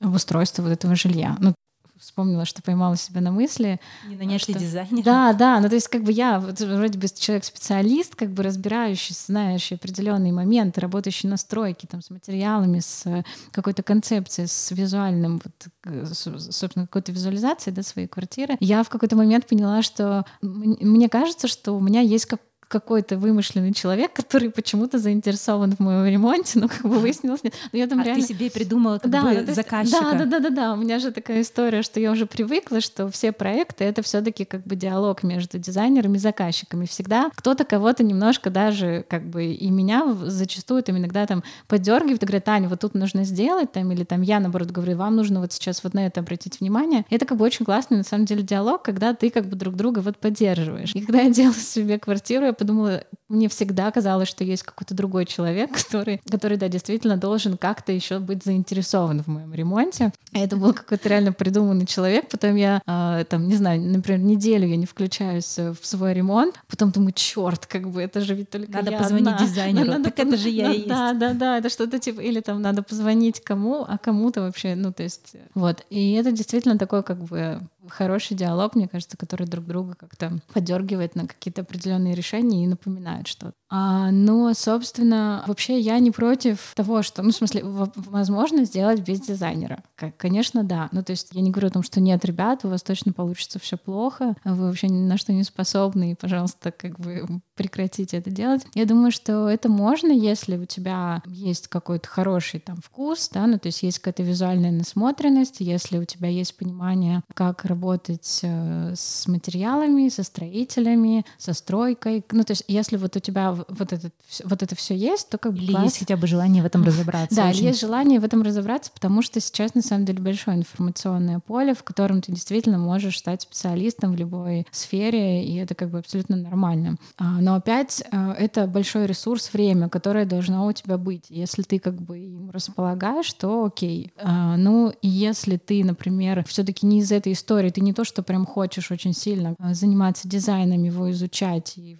обустройство 0.00 0.62
вот 0.62 0.72
этого 0.72 0.94
жилья. 0.94 1.36
Ну, 1.40 1.54
вспомнила, 2.02 2.44
что 2.44 2.62
поймала 2.62 2.96
себя 2.96 3.20
на 3.20 3.30
мысли. 3.30 3.80
Не 4.06 4.16
нанять 4.16 4.42
что... 4.42 4.52
дизайнера? 4.52 5.04
Да, 5.04 5.32
да, 5.32 5.60
ну 5.60 5.68
то 5.68 5.74
есть 5.76 5.88
как 5.88 6.02
бы 6.02 6.12
я 6.12 6.40
вот, 6.40 6.60
вроде 6.60 6.98
бы 6.98 7.06
человек-специалист, 7.08 8.14
как 8.16 8.30
бы 8.30 8.42
разбирающий, 8.42 9.14
знающий 9.14 9.76
определенные 9.76 10.32
моменты, 10.32 10.80
работающий 10.80 11.28
на 11.28 11.36
стройке, 11.36 11.86
там, 11.86 12.02
с 12.02 12.10
материалами, 12.10 12.80
с 12.80 13.06
э, 13.06 13.24
какой-то 13.52 13.82
концепцией, 13.82 14.48
с 14.48 14.72
визуальным, 14.72 15.40
вот, 15.42 16.12
собственно, 16.12 16.86
какой-то 16.86 17.12
визуализацией 17.12 17.74
да, 17.74 17.82
своей 17.82 18.08
квартиры. 18.08 18.56
Я 18.60 18.82
в 18.82 18.88
какой-то 18.88 19.16
момент 19.16 19.46
поняла, 19.46 19.82
что 19.82 20.26
мне 20.40 21.08
кажется, 21.08 21.46
что 21.46 21.72
у 21.72 21.80
меня 21.80 22.00
есть 22.00 22.26
как 22.26 22.40
какой-то 22.72 23.18
вымышленный 23.18 23.74
человек, 23.74 24.14
который 24.14 24.50
почему-то 24.50 24.98
заинтересован 24.98 25.76
в 25.76 25.80
моем 25.80 26.06
ремонте, 26.06 26.58
но 26.58 26.68
как 26.68 26.82
бы 26.82 26.98
выяснилось 26.98 27.44
нет. 27.44 27.52
Но 27.70 27.78
я 27.78 27.86
там 27.86 28.00
а 28.00 28.04
реально... 28.04 28.22
ты 28.22 28.28
себе 28.28 28.50
придумала 28.50 28.98
как 28.98 29.10
да, 29.10 29.22
бы 29.22 29.28
есть, 29.34 29.54
заказчика. 29.54 30.00
Да, 30.00 30.12
да, 30.14 30.24
да, 30.24 30.40
да, 30.40 30.50
да. 30.50 30.72
У 30.72 30.76
меня 30.76 30.98
же 30.98 31.12
такая 31.12 31.42
история, 31.42 31.82
что 31.82 32.00
я 32.00 32.10
уже 32.10 32.24
привыкла, 32.24 32.80
что 32.80 33.10
все 33.10 33.30
проекты 33.32 33.84
это 33.84 34.00
все-таки 34.00 34.46
как 34.46 34.62
бы 34.62 34.74
диалог 34.74 35.22
между 35.22 35.58
дизайнерами 35.58 36.16
и 36.16 36.18
заказчиками. 36.18 36.86
Всегда 36.86 37.30
кто-то 37.34 37.64
кого-то 37.64 38.02
немножко 38.02 38.48
даже 38.48 39.04
как 39.06 39.28
бы 39.28 39.44
и 39.44 39.70
меня 39.70 40.16
зачастую 40.22 40.82
там 40.82 40.96
иногда 40.96 41.26
там 41.26 41.44
поддергивает 41.68 42.22
и 42.22 42.26
говорит, 42.26 42.44
Таня, 42.44 42.70
вот 42.70 42.80
тут 42.80 42.94
нужно 42.94 43.24
сделать 43.24 43.70
там 43.70 43.92
или 43.92 44.04
там 44.04 44.22
я 44.22 44.40
наоборот 44.40 44.70
говорю, 44.70 44.96
вам 44.96 45.14
нужно 45.16 45.40
вот 45.40 45.52
сейчас 45.52 45.84
вот 45.84 45.92
на 45.92 46.06
это 46.06 46.20
обратить 46.20 46.60
внимание. 46.60 47.04
И 47.10 47.14
это 47.14 47.26
как 47.26 47.36
бы 47.36 47.44
очень 47.44 47.66
классный 47.66 47.98
на 47.98 48.04
самом 48.04 48.24
деле 48.24 48.42
диалог, 48.42 48.82
когда 48.82 49.12
ты 49.12 49.28
как 49.28 49.44
бы 49.44 49.56
друг 49.56 49.76
друга 49.76 49.98
вот 49.98 50.16
поддерживаешь. 50.16 50.94
И 50.94 51.02
когда 51.02 51.20
я 51.20 51.30
делала 51.30 51.54
себе 51.54 51.98
квартиру, 51.98 52.46
я 52.46 52.52
подумала, 52.62 53.02
мне 53.28 53.48
всегда 53.48 53.90
казалось, 53.90 54.28
что 54.28 54.44
есть 54.44 54.62
какой-то 54.62 54.94
другой 54.94 55.26
человек, 55.26 55.72
который, 55.84 56.20
который, 56.30 56.56
да, 56.56 56.68
действительно 56.68 57.16
должен 57.16 57.56
как-то 57.56 57.90
еще 57.90 58.20
быть 58.20 58.44
заинтересован 58.44 59.22
в 59.22 59.26
моем 59.26 59.52
ремонте. 59.52 60.12
И 60.32 60.38
это 60.38 60.56
был 60.56 60.72
какой-то 60.72 61.08
реально 61.08 61.32
придуманный 61.32 61.86
человек. 61.86 62.28
Потом 62.28 62.54
я, 62.54 62.80
э, 62.86 63.24
там, 63.28 63.48
не 63.48 63.56
знаю, 63.56 63.80
например, 63.80 64.20
неделю 64.20 64.68
я 64.68 64.76
не 64.76 64.86
включаюсь 64.86 65.58
в 65.58 65.78
свой 65.82 66.14
ремонт, 66.14 66.54
потом 66.68 66.92
думаю, 66.92 67.12
черт, 67.12 67.66
как 67.66 67.90
бы 67.90 68.00
это 68.00 68.20
же 68.20 68.34
ведь 68.34 68.50
только 68.50 68.70
надо 68.70 68.92
я 68.92 68.98
позвонить 68.98 69.26
одна. 69.26 69.46
дизайнеру. 69.46 69.90
Надо, 69.90 70.04
так 70.04 70.18
это 70.20 70.36
же 70.36 70.48
я 70.48 70.70
и 70.70 70.76
есть. 70.76 70.88
Да, 70.88 71.12
да, 71.12 71.32
да, 71.32 71.58
это 71.58 71.68
что-то 71.68 71.98
типа, 71.98 72.20
или 72.20 72.40
там 72.40 72.62
надо 72.62 72.82
позвонить 72.82 73.40
кому, 73.42 73.84
а 73.88 73.98
кому-то 73.98 74.42
вообще, 74.42 74.76
ну 74.76 74.92
то 74.92 75.02
есть, 75.02 75.34
вот. 75.54 75.84
И 75.90 76.12
это 76.12 76.30
действительно 76.30 76.78
такой 76.78 77.02
как 77.02 77.18
бы 77.24 77.60
хороший 77.88 78.36
диалог, 78.36 78.74
мне 78.74 78.88
кажется, 78.88 79.16
который 79.16 79.46
друг 79.46 79.66
друга 79.66 79.94
как-то 79.94 80.38
подергивает 80.52 81.14
на 81.14 81.26
какие-то 81.26 81.62
определенные 81.62 82.14
решения 82.14 82.64
и 82.64 82.68
напоминает 82.68 83.26
что-то. 83.26 83.54
А, 83.74 84.10
но, 84.10 84.52
собственно, 84.52 85.42
вообще 85.46 85.80
я 85.80 85.98
не 85.98 86.10
против 86.10 86.74
того, 86.76 87.00
что, 87.00 87.22
ну, 87.22 87.30
в 87.30 87.34
смысле, 87.34 87.62
возможно 87.64 88.66
сделать 88.66 89.00
без 89.00 89.22
дизайнера. 89.22 89.82
Конечно, 90.18 90.62
да. 90.62 90.90
Ну, 90.92 91.02
то 91.02 91.12
есть 91.12 91.30
я 91.32 91.40
не 91.40 91.50
говорю 91.50 91.68
о 91.68 91.70
том, 91.70 91.82
что 91.82 91.98
нет, 91.98 92.22
ребят, 92.26 92.66
у 92.66 92.68
вас 92.68 92.82
точно 92.82 93.14
получится 93.14 93.58
все 93.58 93.78
плохо, 93.78 94.34
вы 94.44 94.66
вообще 94.66 94.88
ни 94.88 95.00
на 95.00 95.16
что 95.16 95.32
не 95.32 95.42
способны, 95.42 96.12
и, 96.12 96.14
пожалуйста, 96.14 96.70
как 96.70 97.00
бы 97.00 97.26
прекратите 97.54 98.18
это 98.18 98.30
делать. 98.30 98.66
Я 98.74 98.84
думаю, 98.84 99.10
что 99.10 99.48
это 99.48 99.70
можно, 99.70 100.12
если 100.12 100.58
у 100.58 100.66
тебя 100.66 101.22
есть 101.24 101.68
какой-то 101.68 102.06
хороший 102.06 102.60
там 102.60 102.76
вкус, 102.76 103.30
да, 103.32 103.46
ну, 103.46 103.58
то 103.58 103.68
есть 103.68 103.82
есть 103.82 104.00
какая-то 104.00 104.22
визуальная 104.22 104.70
насмотренность, 104.70 105.60
если 105.60 105.96
у 105.96 106.04
тебя 106.04 106.28
есть 106.28 106.58
понимание, 106.58 107.22
как 107.32 107.64
работать 107.64 108.40
э, 108.42 108.92
с 108.94 109.26
материалами, 109.28 110.10
со 110.10 110.24
строителями, 110.24 111.24
со 111.38 111.54
стройкой. 111.54 112.22
Ну, 112.32 112.44
то 112.44 112.50
есть 112.50 112.64
если 112.68 112.98
вот 112.98 113.16
у 113.16 113.20
тебя 113.20 113.61
вот, 113.68 113.92
этот, 113.92 114.14
вот 114.44 114.62
это 114.62 114.74
все 114.74 114.94
есть, 114.94 115.28
то 115.28 115.38
как 115.38 115.52
бы 115.52 115.58
Или 115.58 115.72
класс. 115.72 115.84
есть 115.84 115.98
хотя 115.98 116.16
бы 116.16 116.26
желание 116.26 116.62
в 116.62 116.66
этом 116.66 116.84
разобраться. 116.84 117.34
Да, 117.36 117.48
очень. 117.48 117.66
есть 117.66 117.80
желание 117.80 118.20
в 118.20 118.24
этом 118.24 118.42
разобраться, 118.42 118.90
потому 118.92 119.22
что 119.22 119.40
сейчас 119.40 119.74
на 119.74 119.82
самом 119.82 120.04
деле 120.04 120.20
большое 120.20 120.56
информационное 120.56 121.40
поле, 121.40 121.74
в 121.74 121.82
котором 121.82 122.22
ты 122.22 122.32
действительно 122.32 122.78
можешь 122.78 123.18
стать 123.18 123.42
специалистом 123.42 124.12
в 124.12 124.16
любой 124.16 124.66
сфере, 124.70 125.44
и 125.44 125.56
это 125.56 125.74
как 125.74 125.90
бы 125.90 125.98
абсолютно 125.98 126.36
нормально. 126.36 126.96
А, 127.18 127.40
но 127.40 127.54
опять 127.54 128.02
э, 128.10 128.32
это 128.38 128.66
большой 128.66 129.06
ресурс, 129.06 129.52
время, 129.52 129.88
которое 129.88 130.24
должно 130.24 130.66
у 130.66 130.72
тебя 130.72 130.98
быть. 130.98 131.26
Если 131.28 131.62
ты 131.62 131.78
как 131.78 132.00
бы 132.00 132.18
им 132.18 132.50
располагаешь, 132.50 133.32
то 133.32 133.64
окей. 133.64 134.12
А, 134.16 134.56
ну, 134.56 134.92
если 135.02 135.56
ты, 135.56 135.84
например, 135.84 136.44
все-таки 136.44 136.86
не 136.86 137.00
из 137.00 137.12
этой 137.12 137.32
истории. 137.32 137.70
Ты 137.70 137.80
не 137.80 137.92
то, 137.92 138.04
что 138.04 138.22
прям 138.22 138.46
хочешь 138.46 138.90
очень 138.90 139.12
сильно 139.12 139.54
а, 139.58 139.74
заниматься 139.74 140.28
дизайном, 140.28 140.82
его 140.82 141.10
изучать 141.10 141.74
и 141.76 141.96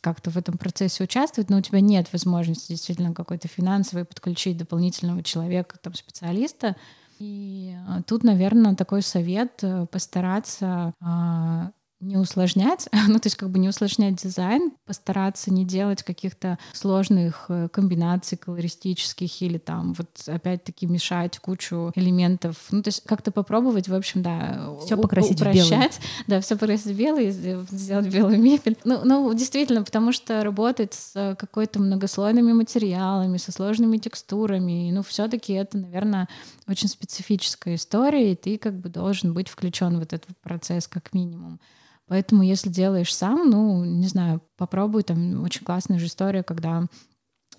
как-то 0.00 0.30
в 0.30 0.36
этом 0.36 0.58
процессе 0.58 1.04
участвовать, 1.04 1.50
но 1.50 1.58
у 1.58 1.60
тебя 1.60 1.80
нет 1.80 2.12
возможности 2.12 2.72
действительно 2.72 3.14
какой-то 3.14 3.48
финансовой 3.48 4.04
подключить 4.04 4.56
дополнительного 4.56 5.22
человека, 5.22 5.78
там, 5.80 5.94
специалиста. 5.94 6.76
И 7.18 7.74
а, 7.88 8.02
тут, 8.02 8.24
наверное, 8.24 8.74
такой 8.74 9.02
совет 9.02 9.62
э, 9.62 9.86
постараться 9.86 10.92
а, 11.00 11.70
не 12.04 12.16
усложнять, 12.16 12.88
ну 13.08 13.18
то 13.18 13.26
есть 13.26 13.36
как 13.36 13.50
бы 13.50 13.58
не 13.58 13.68
усложнять 13.68 14.16
дизайн, 14.16 14.72
постараться 14.86 15.52
не 15.52 15.64
делать 15.64 16.02
каких-то 16.02 16.58
сложных 16.72 17.46
э, 17.48 17.68
комбинаций 17.68 18.36
колористических 18.38 19.42
или 19.42 19.58
там 19.58 19.94
вот 19.94 20.08
опять-таки 20.26 20.86
мешать 20.86 21.38
кучу 21.38 21.92
элементов, 21.94 22.56
ну 22.70 22.82
то 22.82 22.88
есть 22.88 23.02
как-то 23.04 23.32
попробовать, 23.32 23.88
в 23.88 23.94
общем, 23.94 24.22
да, 24.22 24.76
все 24.84 24.96
покрасить 24.96 25.40
упрощать, 25.40 25.94
в 25.94 25.98
белый. 25.98 26.24
да, 26.26 26.40
все 26.40 26.56
покрасить 26.56 26.86
в 26.86 26.96
белый, 26.96 27.30
сделать 27.70 28.08
белую 28.08 28.40
мебель. 28.40 28.76
Ну, 28.84 29.00
ну 29.04 29.32
действительно, 29.34 29.82
потому 29.82 30.12
что 30.12 30.44
работать 30.44 30.94
с 30.94 31.36
какой-то 31.38 31.80
многослойными 31.80 32.52
материалами, 32.52 33.38
со 33.38 33.52
сложными 33.52 33.96
текстурами, 33.96 34.90
ну 34.92 35.02
все-таки 35.02 35.54
это, 35.54 35.78
наверное, 35.78 36.28
очень 36.68 36.88
специфическая 36.88 37.76
история, 37.76 38.32
и 38.32 38.36
ты 38.36 38.58
как 38.58 38.78
бы 38.78 38.88
должен 38.88 39.32
быть 39.32 39.48
включен 39.48 39.98
в 39.98 40.02
этот 40.02 40.24
процесс 40.42 40.86
как 40.88 41.12
минимум. 41.12 41.60
Поэтому, 42.06 42.42
если 42.42 42.68
делаешь 42.68 43.14
сам, 43.14 43.50
ну, 43.50 43.84
не 43.84 44.06
знаю, 44.06 44.42
попробуй, 44.56 45.02
там 45.02 45.42
очень 45.42 45.64
классная 45.64 45.98
же 45.98 46.06
история, 46.06 46.42
когда 46.42 46.86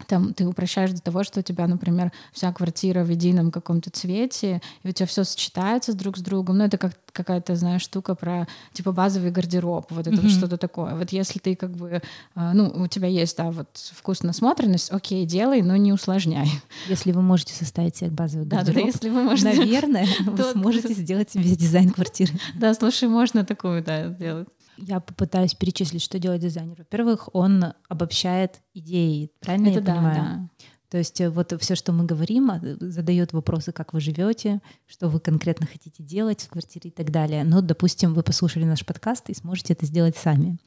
там 0.07 0.33
ты 0.33 0.45
упрощаешь 0.45 0.91
до 0.91 1.01
того, 1.01 1.23
что 1.23 1.39
у 1.39 1.43
тебя, 1.43 1.67
например, 1.67 2.11
вся 2.31 2.51
квартира 2.51 3.03
в 3.03 3.09
едином 3.09 3.51
каком-то 3.51 3.89
цвете, 3.89 4.61
и 4.83 4.89
у 4.89 4.91
тебя 4.91 5.07
все 5.07 5.23
сочетается 5.23 5.93
друг 5.93 6.17
с 6.17 6.21
другом. 6.21 6.57
Ну, 6.57 6.65
это 6.65 6.77
как 6.77 6.93
какая-то, 7.11 7.55
знаешь, 7.55 7.81
штука 7.81 8.13
про 8.13 8.45
типа 8.73 8.91
базовый 8.91 9.31
гардероб, 9.31 9.89
вот 9.89 10.05
это 10.05 10.17
mm-hmm. 10.17 10.21
вот 10.21 10.31
что-то 10.31 10.57
такое. 10.57 10.95
Вот 10.95 11.11
если 11.11 11.39
ты 11.39 11.55
как 11.55 11.71
бы, 11.71 12.01
а, 12.35 12.53
ну, 12.53 12.67
у 12.67 12.87
тебя 12.87 13.07
есть, 13.07 13.37
да, 13.37 13.51
вот 13.51 13.69
вкус 13.93 14.21
насмотренность, 14.21 14.91
окей, 14.91 15.25
делай, 15.25 15.61
но 15.61 15.77
не 15.77 15.93
усложняй. 15.93 16.49
Если 16.87 17.13
вы 17.13 17.21
можете 17.21 17.53
составить 17.53 17.95
себе 17.95 18.09
базовый 18.09 18.45
гардероб, 18.45 18.75
да, 18.75 18.81
да, 18.81 18.87
если 18.87 19.09
вы 19.09 19.23
можете, 19.23 19.57
наверное, 19.57 20.07
вы 20.25 20.43
сможете 20.43 20.93
сделать 20.93 21.31
себе 21.31 21.55
дизайн 21.55 21.89
квартиры. 21.89 22.33
Да, 22.55 22.73
слушай, 22.73 23.07
можно 23.07 23.45
такую, 23.45 23.81
да, 23.81 24.09
сделать. 24.09 24.49
Я 24.77 24.99
попытаюсь 24.99 25.53
перечислить, 25.53 26.01
что 26.01 26.19
делает 26.19 26.41
дизайнер. 26.41 26.77
Во-первых, 26.77 27.29
он 27.33 27.73
обобщает 27.87 28.61
идеи, 28.73 29.31
правильно 29.39 29.67
Это 29.67 29.79
я 29.79 29.85
да, 29.85 29.93
понимаю? 29.93 30.15
Да. 30.15 30.65
То 30.89 30.99
есть 30.99 31.19
э, 31.19 31.29
вот 31.29 31.53
все, 31.59 31.75
что 31.75 31.91
мы 31.91 32.05
говорим, 32.05 32.51
а, 32.51 32.61
задает 32.79 33.33
вопросы, 33.33 33.71
как 33.71 33.93
вы 33.93 33.99
живете, 33.99 34.61
что 34.85 35.09
вы 35.09 35.19
конкретно 35.19 35.65
хотите 35.65 36.03
делать 36.03 36.43
в 36.43 36.49
квартире 36.49 36.89
и 36.89 36.93
так 36.93 37.11
далее. 37.11 37.43
Но, 37.43 37.61
допустим, 37.61 38.13
вы 38.13 38.23
послушали 38.23 38.65
наш 38.65 38.85
подкаст 38.85 39.29
и 39.29 39.33
сможете 39.33 39.73
это 39.73 39.85
сделать 39.85 40.15
сами. 40.15 40.57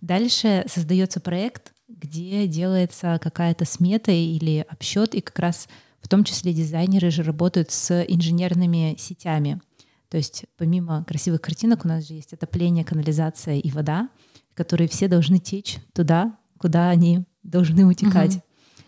Дальше 0.00 0.64
создается 0.68 1.20
проект, 1.20 1.74
где 1.88 2.46
делается 2.46 3.18
какая-то 3.20 3.64
смета 3.64 4.12
или 4.12 4.64
обсчет, 4.68 5.14
и 5.14 5.20
как 5.20 5.38
раз 5.38 5.68
в 6.00 6.08
том 6.08 6.24
числе 6.24 6.52
дизайнеры 6.52 7.10
же 7.10 7.22
работают 7.22 7.70
с 7.70 8.02
инженерными 8.04 8.94
сетями. 8.98 9.60
То 10.08 10.16
есть 10.16 10.44
помимо 10.56 11.04
красивых 11.04 11.40
картинок 11.40 11.84
у 11.84 11.88
нас 11.88 12.06
же 12.06 12.14
есть 12.14 12.32
отопление, 12.32 12.84
канализация 12.84 13.56
и 13.56 13.70
вода, 13.70 14.08
которые 14.54 14.88
все 14.88 15.08
должны 15.08 15.38
течь 15.38 15.78
туда, 15.92 16.38
куда 16.58 16.90
они 16.90 17.24
должны 17.42 17.84
утекать. 17.84 18.36
Угу. 18.36 18.42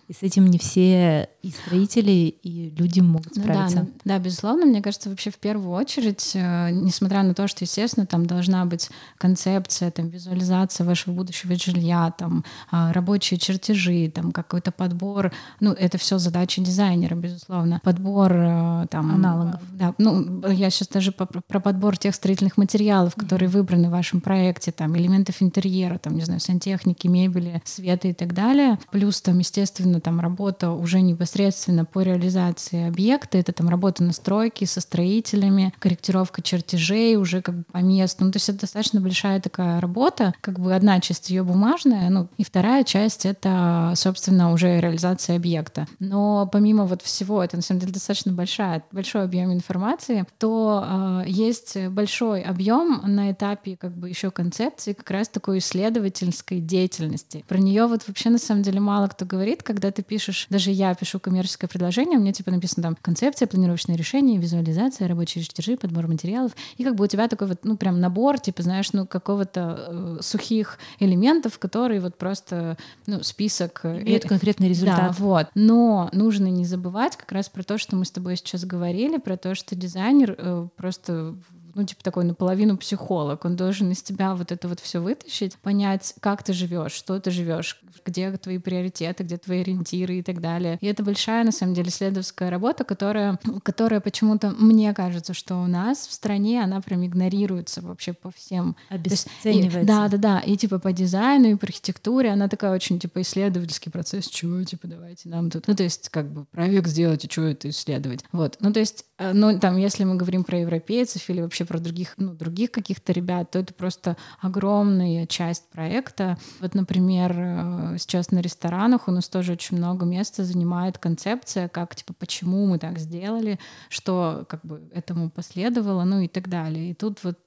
И 0.08 0.12
с 0.12 0.22
этим 0.22 0.46
не 0.46 0.58
все 0.58 1.28
и 1.42 1.50
строители, 1.50 2.10
и 2.10 2.70
люди 2.76 3.00
могут 3.00 3.34
справиться. 3.34 3.78
Ну, 3.78 3.84
да, 3.84 3.90
ну, 3.92 4.00
да, 4.04 4.18
безусловно, 4.18 4.66
мне 4.66 4.82
кажется, 4.82 5.10
вообще 5.10 5.30
в 5.30 5.38
первую 5.38 5.70
очередь, 5.70 6.32
э, 6.34 6.70
несмотря 6.70 7.22
на 7.22 7.34
то, 7.34 7.46
что, 7.46 7.64
естественно, 7.64 8.06
там 8.06 8.26
должна 8.26 8.64
быть 8.64 8.90
концепция, 9.18 9.90
там, 9.90 10.08
визуализация 10.08 10.84
вашего 10.84 11.14
будущего 11.14 11.54
жилья, 11.56 12.12
там, 12.16 12.44
э, 12.72 12.92
рабочие 12.92 13.38
чертежи, 13.38 14.10
там, 14.12 14.32
какой-то 14.32 14.72
подбор, 14.72 15.32
ну, 15.60 15.72
это 15.72 15.98
все 15.98 16.18
задача 16.18 16.60
дизайнера, 16.60 17.14
безусловно. 17.14 17.80
Подбор 17.82 18.32
э, 18.32 18.86
там... 18.90 19.14
Аналогов. 19.14 19.60
Да, 19.72 19.94
ну, 19.98 20.46
я 20.48 20.70
сейчас 20.70 20.88
даже 20.88 21.12
про 21.12 21.60
подбор 21.60 21.96
тех 21.96 22.14
строительных 22.14 22.56
материалов, 22.56 23.14
которые 23.14 23.48
выбраны 23.48 23.88
в 23.88 23.92
вашем 23.92 24.20
проекте, 24.20 24.72
там, 24.72 24.96
элементов 24.96 25.42
интерьера, 25.42 25.98
там, 25.98 26.14
не 26.14 26.22
знаю, 26.22 26.40
сантехники, 26.40 27.06
мебели, 27.06 27.62
света 27.64 28.08
и 28.08 28.12
так 28.12 28.34
далее. 28.34 28.78
Плюс 28.90 29.20
там, 29.20 29.38
естественно, 29.38 29.95
именно 29.96 30.00
там 30.00 30.20
работа 30.20 30.70
уже 30.70 31.00
непосредственно 31.00 31.84
по 31.84 32.00
реализации 32.02 32.86
объекта, 32.86 33.38
это 33.38 33.52
там 33.52 33.68
работа 33.68 34.02
на 34.04 34.12
стройке 34.12 34.66
со 34.66 34.80
строителями, 34.80 35.72
корректировка 35.78 36.42
чертежей 36.42 37.16
уже 37.16 37.42
как 37.42 37.56
бы 37.56 37.64
по 37.72 37.78
месту. 37.78 38.24
Ну, 38.24 38.30
то 38.30 38.36
есть 38.36 38.48
это 38.48 38.60
достаточно 38.60 39.00
большая 39.00 39.40
такая 39.40 39.80
работа, 39.80 40.34
как 40.40 40.58
бы 40.58 40.74
одна 40.74 41.00
часть 41.00 41.30
ее 41.30 41.42
бумажная, 41.42 42.10
ну 42.10 42.28
и 42.38 42.44
вторая 42.44 42.84
часть 42.84 43.26
это, 43.26 43.92
собственно, 43.96 44.52
уже 44.52 44.80
реализация 44.80 45.36
объекта. 45.36 45.86
Но 45.98 46.48
помимо 46.50 46.84
вот 46.84 47.02
всего, 47.02 47.42
это 47.42 47.56
на 47.56 47.62
самом 47.62 47.80
деле 47.80 47.92
достаточно 47.92 48.32
большая, 48.32 48.82
большой 48.92 49.24
объем 49.24 49.52
информации, 49.52 50.24
то 50.38 50.84
э, 50.86 51.24
есть 51.26 51.76
большой 51.88 52.42
объем 52.42 53.00
на 53.04 53.32
этапе 53.32 53.76
как 53.76 53.92
бы 53.96 54.08
еще 54.08 54.30
концепции 54.30 54.92
как 54.92 55.10
раз 55.10 55.28
такой 55.28 55.58
исследовательской 55.58 56.60
деятельности. 56.60 57.44
Про 57.48 57.58
нее 57.58 57.86
вот 57.86 58.06
вообще 58.06 58.30
на 58.30 58.38
самом 58.38 58.62
деле 58.62 58.80
мало 58.80 59.08
кто 59.08 59.24
говорит, 59.24 59.62
когда 59.62 59.85
когда 59.86 59.92
ты 59.92 60.02
пишешь, 60.02 60.46
даже 60.50 60.72
я 60.72 60.94
пишу 60.94 61.20
коммерческое 61.20 61.68
предложение, 61.68 62.18
у 62.18 62.20
меня 62.20 62.32
типа 62.32 62.50
написано 62.50 62.82
там 62.82 62.96
концепция, 63.00 63.46
планировочное 63.46 63.96
решение, 63.96 64.38
визуализация, 64.38 65.06
рабочие 65.06 65.44
чертежи, 65.44 65.76
подбор 65.76 66.08
материалов. 66.08 66.52
И 66.76 66.82
как 66.82 66.96
бы 66.96 67.04
у 67.04 67.06
тебя 67.06 67.28
такой 67.28 67.46
вот, 67.46 67.64
ну, 67.64 67.76
прям 67.76 68.00
набор, 68.00 68.40
типа, 68.40 68.62
знаешь, 68.62 68.92
ну, 68.92 69.06
какого-то 69.06 69.86
э, 69.88 70.18
сухих 70.22 70.78
элементов, 70.98 71.60
которые 71.60 72.00
вот 72.00 72.16
просто, 72.16 72.76
ну, 73.06 73.22
список. 73.22 73.80
Э, 73.84 74.02
и 74.02 74.10
это 74.10 74.26
конкретный 74.26 74.68
результат. 74.68 74.98
Да, 74.98 75.14
вот. 75.18 75.46
Но 75.54 76.08
нужно 76.12 76.48
не 76.48 76.64
забывать 76.64 77.16
как 77.16 77.30
раз 77.30 77.48
про 77.48 77.62
то, 77.62 77.78
что 77.78 77.94
мы 77.94 78.04
с 78.04 78.10
тобой 78.10 78.36
сейчас 78.36 78.64
говорили, 78.64 79.18
про 79.18 79.36
то, 79.36 79.54
что 79.54 79.76
дизайнер 79.76 80.34
э, 80.36 80.68
просто 80.76 81.36
ну, 81.76 81.84
типа 81.84 82.02
такой 82.02 82.24
наполовину 82.24 82.78
психолог. 82.78 83.44
Он 83.44 83.54
должен 83.54 83.90
из 83.90 84.02
тебя 84.02 84.34
вот 84.34 84.50
это 84.50 84.66
вот 84.66 84.80
все 84.80 85.00
вытащить, 85.00 85.56
понять, 85.58 86.14
как 86.20 86.42
ты 86.42 86.54
живешь, 86.54 86.92
что 86.92 87.20
ты 87.20 87.30
живешь, 87.30 87.80
где 88.04 88.32
твои 88.32 88.58
приоритеты, 88.58 89.24
где 89.24 89.36
твои 89.36 89.60
ориентиры 89.60 90.16
и 90.16 90.22
так 90.22 90.40
далее. 90.40 90.78
И 90.80 90.86
это 90.86 91.04
большая, 91.04 91.44
на 91.44 91.52
самом 91.52 91.74
деле, 91.74 91.90
исследовательская 91.90 92.48
работа, 92.48 92.84
которая, 92.84 93.38
которая 93.62 94.00
почему-то, 94.00 94.50
мне 94.50 94.94
кажется, 94.94 95.34
что 95.34 95.56
у 95.56 95.66
нас 95.66 96.06
в 96.06 96.12
стране 96.12 96.62
она 96.62 96.80
прям 96.80 97.04
игнорируется 97.04 97.82
вообще 97.82 98.14
по 98.14 98.30
всем. 98.30 98.74
Обесценивается. 98.88 99.80
И, 99.80 99.84
да, 99.84 100.08
да, 100.08 100.16
да. 100.16 100.40
И 100.40 100.56
типа 100.56 100.78
по 100.78 100.92
дизайну, 100.92 101.48
и 101.50 101.54
по 101.56 101.66
архитектуре 101.66 102.30
она 102.30 102.48
такая 102.48 102.72
очень, 102.72 102.98
типа, 102.98 103.20
исследовательский 103.20 103.92
процесс. 103.92 104.28
Чего, 104.28 104.64
типа, 104.64 104.88
давайте 104.88 105.28
нам 105.28 105.50
тут... 105.50 105.68
Ну, 105.68 105.74
то 105.74 105.82
есть, 105.82 106.08
как 106.08 106.30
бы, 106.32 106.46
проект 106.46 106.86
сделать, 106.88 107.24
и 107.24 107.30
что 107.30 107.42
это 107.42 107.68
исследовать? 107.68 108.24
Вот. 108.32 108.56
Ну, 108.60 108.72
то 108.72 108.80
есть, 108.80 109.04
ну, 109.18 109.58
там, 109.58 109.76
если 109.78 110.04
мы 110.04 110.16
говорим 110.16 110.44
про 110.44 110.58
европейцев 110.58 111.28
или 111.30 111.40
вообще 111.40 111.64
про 111.64 111.78
других, 111.78 112.14
ну, 112.18 112.34
других 112.34 112.70
каких-то 112.70 113.12
ребят, 113.12 113.50
то 113.50 113.58
это 113.58 113.72
просто 113.72 114.16
огромная 114.40 115.26
часть 115.26 115.68
проекта. 115.70 116.36
Вот, 116.60 116.74
например, 116.74 117.34
э, 117.34 117.96
сейчас 117.98 118.30
на 118.30 118.40
ресторанах 118.40 119.08
у 119.08 119.12
нас 119.12 119.28
тоже 119.28 119.52
очень 119.52 119.78
много 119.78 120.04
места 120.04 120.44
занимает 120.44 120.98
концепция, 120.98 121.68
как, 121.68 121.94
типа, 121.94 122.12
почему 122.12 122.66
мы 122.66 122.78
так 122.78 122.98
сделали, 122.98 123.58
что 123.88 124.44
как 124.48 124.64
бы 124.64 124.82
этому 124.92 125.30
последовало, 125.30 126.04
ну 126.04 126.20
и 126.20 126.28
так 126.28 126.48
далее. 126.48 126.90
И 126.90 126.94
тут 126.94 127.24
вот 127.24 127.38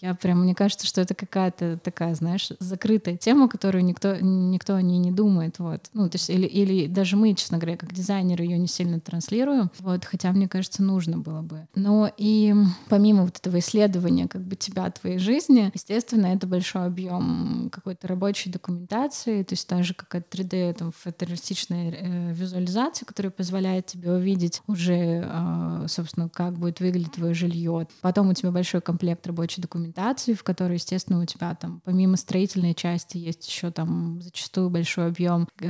я 0.00 0.14
прям, 0.14 0.42
мне 0.42 0.54
кажется, 0.54 0.86
что 0.86 1.00
это 1.00 1.14
какая-то 1.14 1.78
такая, 1.82 2.14
знаешь, 2.14 2.50
закрытая 2.58 3.16
тема, 3.16 3.48
которую 3.48 3.84
никто, 3.84 4.16
никто 4.16 4.74
о 4.74 4.82
ней 4.82 4.98
не 4.98 5.12
думает, 5.12 5.58
вот. 5.58 5.90
Ну, 5.92 6.08
то 6.08 6.16
есть, 6.16 6.30
или, 6.30 6.46
или 6.46 6.86
даже 6.86 7.16
мы, 7.16 7.34
честно 7.34 7.58
говоря, 7.58 7.76
как 7.76 7.92
дизайнеры 7.92 8.44
ее 8.44 8.58
не 8.58 8.66
сильно 8.66 9.00
транслируем, 9.00 9.70
вот, 9.78 10.04
хотя, 10.04 10.32
мне 10.32 10.48
кажется, 10.48 10.82
нужно 10.82 11.18
было 11.18 11.42
бы. 11.42 11.66
Но 11.74 12.10
и 12.16 12.54
помимо 12.88 13.24
вот 13.24 13.38
этого 13.38 13.58
исследования 13.58 14.28
как 14.28 14.42
бы 14.42 14.56
тебя, 14.56 14.90
твоей 14.90 15.18
жизни, 15.18 15.70
естественно, 15.74 16.26
это 16.26 16.46
большой 16.46 16.86
объем 16.86 17.68
какой-то 17.70 18.08
рабочей 18.08 18.50
документации, 18.50 19.42
то 19.42 19.52
есть 19.52 19.68
даже 19.68 19.94
какая-то 19.94 20.38
3D, 20.38 20.74
там, 20.74 20.92
фотореалистичная 20.92 21.92
э, 21.92 22.32
визуализация, 22.32 23.06
которая 23.06 23.30
позволяет 23.30 23.86
тебе 23.86 24.12
увидеть 24.12 24.62
уже, 24.66 25.24
э, 25.24 25.86
собственно, 25.88 26.28
как 26.28 26.58
будет 26.58 26.80
выглядеть 26.80 27.12
твое 27.12 27.34
жилье. 27.34 27.86
Потом 28.00 28.30
у 28.30 28.34
тебя 28.34 28.50
большой 28.50 28.80
комплект 28.80 29.26
рабочей 29.26 29.60
документации, 29.60 29.81
документации, 29.82 30.34
в 30.34 30.42
которой, 30.42 30.74
естественно, 30.74 31.20
у 31.20 31.26
тебя 31.26 31.54
там 31.54 31.80
помимо 31.84 32.16
строительной 32.16 32.74
части 32.74 33.18
есть 33.18 33.46
еще 33.48 33.70
там 33.70 34.20
зачастую 34.22 34.70
большой 34.70 35.08
объем 35.08 35.48
э, 35.60 35.66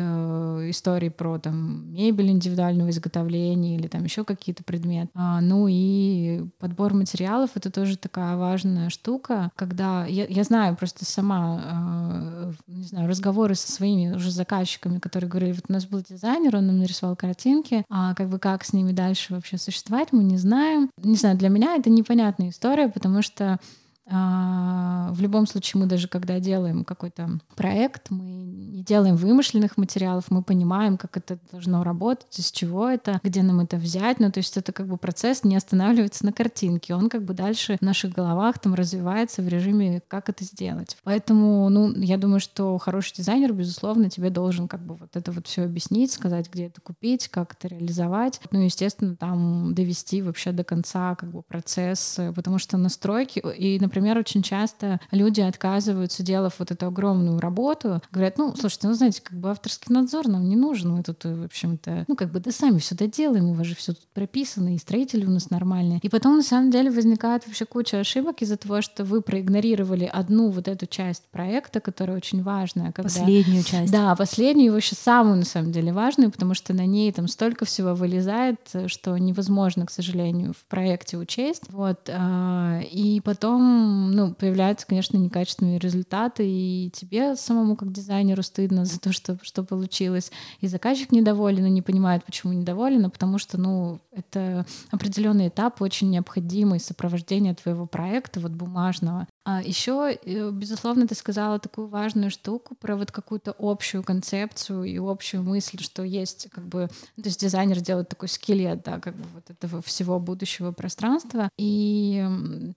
историй 0.71 1.11
про 1.11 1.39
там 1.39 1.93
мебель 1.93 2.31
индивидуального 2.31 2.91
изготовления 2.91 3.77
или 3.77 3.89
там 3.89 4.05
еще 4.05 4.25
какие-то 4.25 4.65
предметы. 4.65 5.11
А, 5.15 5.41
ну 5.41 5.67
и 5.69 6.45
подбор 6.59 6.95
материалов 6.95 7.51
это 7.55 7.71
тоже 7.71 7.97
такая 7.97 8.37
важная 8.37 8.91
штука, 8.91 9.51
когда 9.57 10.07
я, 10.07 10.27
я 10.27 10.45
знаю 10.45 10.77
просто 10.77 11.05
сама, 11.05 11.63
э, 11.65 12.53
не 12.67 12.85
знаю, 12.85 13.09
разговоры 13.09 13.55
со 13.55 13.71
своими 13.71 14.15
уже 14.15 14.31
заказчиками, 14.31 14.99
которые 14.99 15.31
говорили, 15.31 15.53
вот 15.53 15.65
у 15.69 15.73
нас 15.73 15.87
был 15.87 16.03
дизайнер, 16.03 16.57
он 16.57 16.67
нам 16.67 16.79
нарисовал 16.79 17.17
картинки, 17.17 17.85
а 17.89 18.15
как 18.15 18.29
бы 18.29 18.39
как 18.39 18.65
с 18.65 18.73
ними 18.73 18.93
дальше 18.93 19.35
вообще 19.35 19.59
существовать, 19.59 20.13
мы 20.13 20.23
не 20.25 20.37
знаем. 20.37 20.91
Не 20.99 21.17
знаю, 21.17 21.37
для 21.37 21.49
меня 21.49 21.77
это 21.77 21.91
непонятная 21.91 22.51
история, 22.51 22.89
потому 22.89 23.23
что 23.23 23.59
в 24.05 25.21
любом 25.21 25.47
случае, 25.47 25.81
мы 25.81 25.87
даже 25.87 26.09
когда 26.09 26.41
делаем 26.41 26.85
какой-то 26.85 27.39
проект, 27.55 28.11
мы 28.11 28.25
не 28.25 28.83
делаем 28.83 29.17
вымышленных 29.17 29.77
материалов, 29.77 30.25
мы 30.31 30.43
понимаем, 30.43 30.97
как 30.97 31.17
это 31.17 31.39
должно 31.51 31.85
работать, 31.85 32.39
из 32.39 32.51
чего 32.51 32.89
это, 32.89 33.21
где 33.23 33.43
нам 33.43 33.61
это 33.61 33.77
взять. 33.77 34.19
Ну, 34.21 34.31
то 34.31 34.39
есть 34.39 34.57
это 34.57 34.73
как 34.73 34.89
бы 34.89 34.97
процесс 34.97 35.45
не 35.45 35.57
останавливается 35.57 36.27
на 36.27 36.33
картинке, 36.33 36.95
он 36.95 37.09
как 37.09 37.25
бы 37.25 37.33
дальше 37.33 37.77
в 37.81 37.83
наших 37.83 38.13
головах 38.13 38.59
там 38.59 38.75
развивается 38.75 39.41
в 39.41 39.49
режиме, 39.49 40.03
как 40.09 40.29
это 40.29 40.45
сделать. 40.45 40.97
Поэтому, 41.05 41.69
ну, 41.69 41.93
я 41.95 42.19
думаю, 42.19 42.41
что 42.41 42.77
хороший 42.79 43.15
дизайнер, 43.17 43.53
безусловно, 43.53 44.11
тебе 44.11 44.31
должен 44.31 44.69
как 44.69 44.85
бы 44.85 44.95
вот 44.95 45.17
это 45.17 45.31
вот 45.31 45.47
все 45.47 45.63
объяснить, 45.63 46.13
сказать, 46.13 46.51
где 46.53 46.67
это 46.67 46.81
купить, 46.81 47.29
как 47.29 47.55
это 47.55 47.69
реализовать. 47.69 48.41
Ну, 48.51 48.61
естественно, 48.61 49.17
там 49.17 49.75
довести 49.75 50.23
вообще 50.23 50.53
до 50.53 50.65
конца 50.65 51.15
как 51.15 51.31
бы 51.31 51.43
процесс, 51.43 52.19
потому 52.35 52.59
что 52.59 52.77
настройки 52.77 53.39
и, 53.39 53.79
например, 53.79 54.02
например, 54.03 54.19
очень 54.19 54.43
часто 54.43 55.01
люди 55.11 55.41
отказываются, 55.41 56.23
делав 56.23 56.55
вот 56.59 56.71
эту 56.71 56.87
огромную 56.87 57.39
работу, 57.41 58.03
говорят, 58.11 58.37
ну, 58.37 58.55
слушайте, 58.59 58.89
ну, 58.89 58.95
знаете, 58.95 59.23
как 59.23 59.39
бы 59.39 59.51
авторский 59.51 59.95
надзор 59.95 60.29
нам 60.29 60.49
не 60.49 60.57
нужен, 60.57 60.93
мы 60.93 61.03
тут, 61.03 61.25
в 61.25 61.45
общем-то, 61.45 62.05
ну, 62.09 62.17
как 62.17 62.31
бы, 62.31 62.41
да 62.41 62.51
сами 62.51 62.79
все 62.79 62.95
доделаем, 62.95 63.47
у 63.47 63.55
вас 63.55 63.67
же 63.67 63.75
все 63.75 63.93
тут 63.93 64.07
прописано, 64.13 64.75
и 64.75 64.79
строители 64.79 65.25
у 65.25 65.31
нас 65.31 65.51
нормальные. 65.51 66.01
И 66.03 66.09
потом, 66.09 66.37
на 66.37 66.43
самом 66.43 66.71
деле, 66.71 66.91
возникает 66.91 67.47
вообще 67.47 67.65
куча 67.65 68.01
ошибок 68.01 68.43
из-за 68.43 68.57
того, 68.57 68.83
что 68.83 69.05
вы 69.05 69.23
проигнорировали 69.23 70.05
одну 70.05 70.51
вот 70.51 70.69
эту 70.69 70.87
часть 70.87 71.23
проекта, 71.31 71.81
которая 71.81 72.17
очень 72.17 72.43
важная. 72.43 72.93
Когда... 72.93 73.09
Последнюю 73.09 73.63
часть. 73.63 73.93
Да, 73.93 74.15
последнюю, 74.17 74.73
вообще 74.73 74.97
самую, 74.97 75.37
на 75.37 75.45
самом 75.45 75.73
деле, 75.73 75.93
важную, 75.93 76.31
потому 76.31 76.55
что 76.55 76.75
на 76.75 76.87
ней 76.87 77.13
там 77.13 77.29
столько 77.29 77.65
всего 77.65 77.95
вылезает, 77.95 78.59
что 78.87 79.17
невозможно, 79.17 79.87
к 79.87 79.91
сожалению, 79.91 80.53
в 80.53 80.65
проекте 80.69 81.17
учесть. 81.17 81.65
Вот. 81.69 82.11
А, 82.13 82.81
и 82.91 83.21
потом, 83.21 83.82
ну, 83.83 84.35
появляются, 84.35 84.87
конечно, 84.87 85.17
некачественные 85.17 85.79
результаты, 85.79 86.45
и 86.47 86.91
тебе 86.91 87.37
самому 87.37 87.77
как 87.77 87.93
дизайнеру 87.93 88.43
стыдно 88.43 88.85
за 88.85 88.99
то, 89.01 89.13
что, 89.13 89.39
что 89.43 89.65
получилось. 89.65 90.31
И 90.61 90.67
заказчик 90.67 91.13
недоволен, 91.13 91.67
и 91.67 91.71
не 91.71 91.83
понимает, 91.83 92.25
почему 92.25 92.53
недоволен, 92.53 93.05
а 93.05 93.11
потому 93.11 93.39
что, 93.39 93.59
ну, 93.59 94.01
это 94.13 94.67
определенный 94.91 95.49
этап, 95.49 95.81
очень 95.81 96.11
необходимый 96.11 96.81
сопровождения 96.81 97.55
твоего 97.55 97.87
проекта, 97.87 98.41
вот 98.41 98.53
бумажного. 98.53 99.27
А 99.45 99.61
еще, 99.61 100.17
э, 100.25 100.51
безусловно, 100.51 101.09
ты 101.09 101.17
сказала 101.17 101.59
такую 101.59 101.89
важную 101.89 102.31
штуку 102.31 102.77
про 102.77 102.97
вот 102.97 103.11
какую-то 103.11 103.55
общую 103.59 104.05
концепцию 104.05 104.85
и 104.85 104.99
общую 104.99 105.43
мысль, 105.43 105.83
что 105.83 106.05
есть 106.05 106.49
как 106.51 106.65
бы, 106.65 106.89
то 107.17 107.23
есть 107.25 107.41
дизайнер 107.41 107.81
делает 107.81 108.09
такой 108.09 108.29
скелет, 108.29 108.83
да, 108.85 109.01
как 109.01 109.17
бы 109.17 109.25
вот 109.35 109.51
этого 109.51 109.83
всего 109.83 110.21
будущего 110.21 110.71
пространства, 110.71 111.49
и 111.59 112.25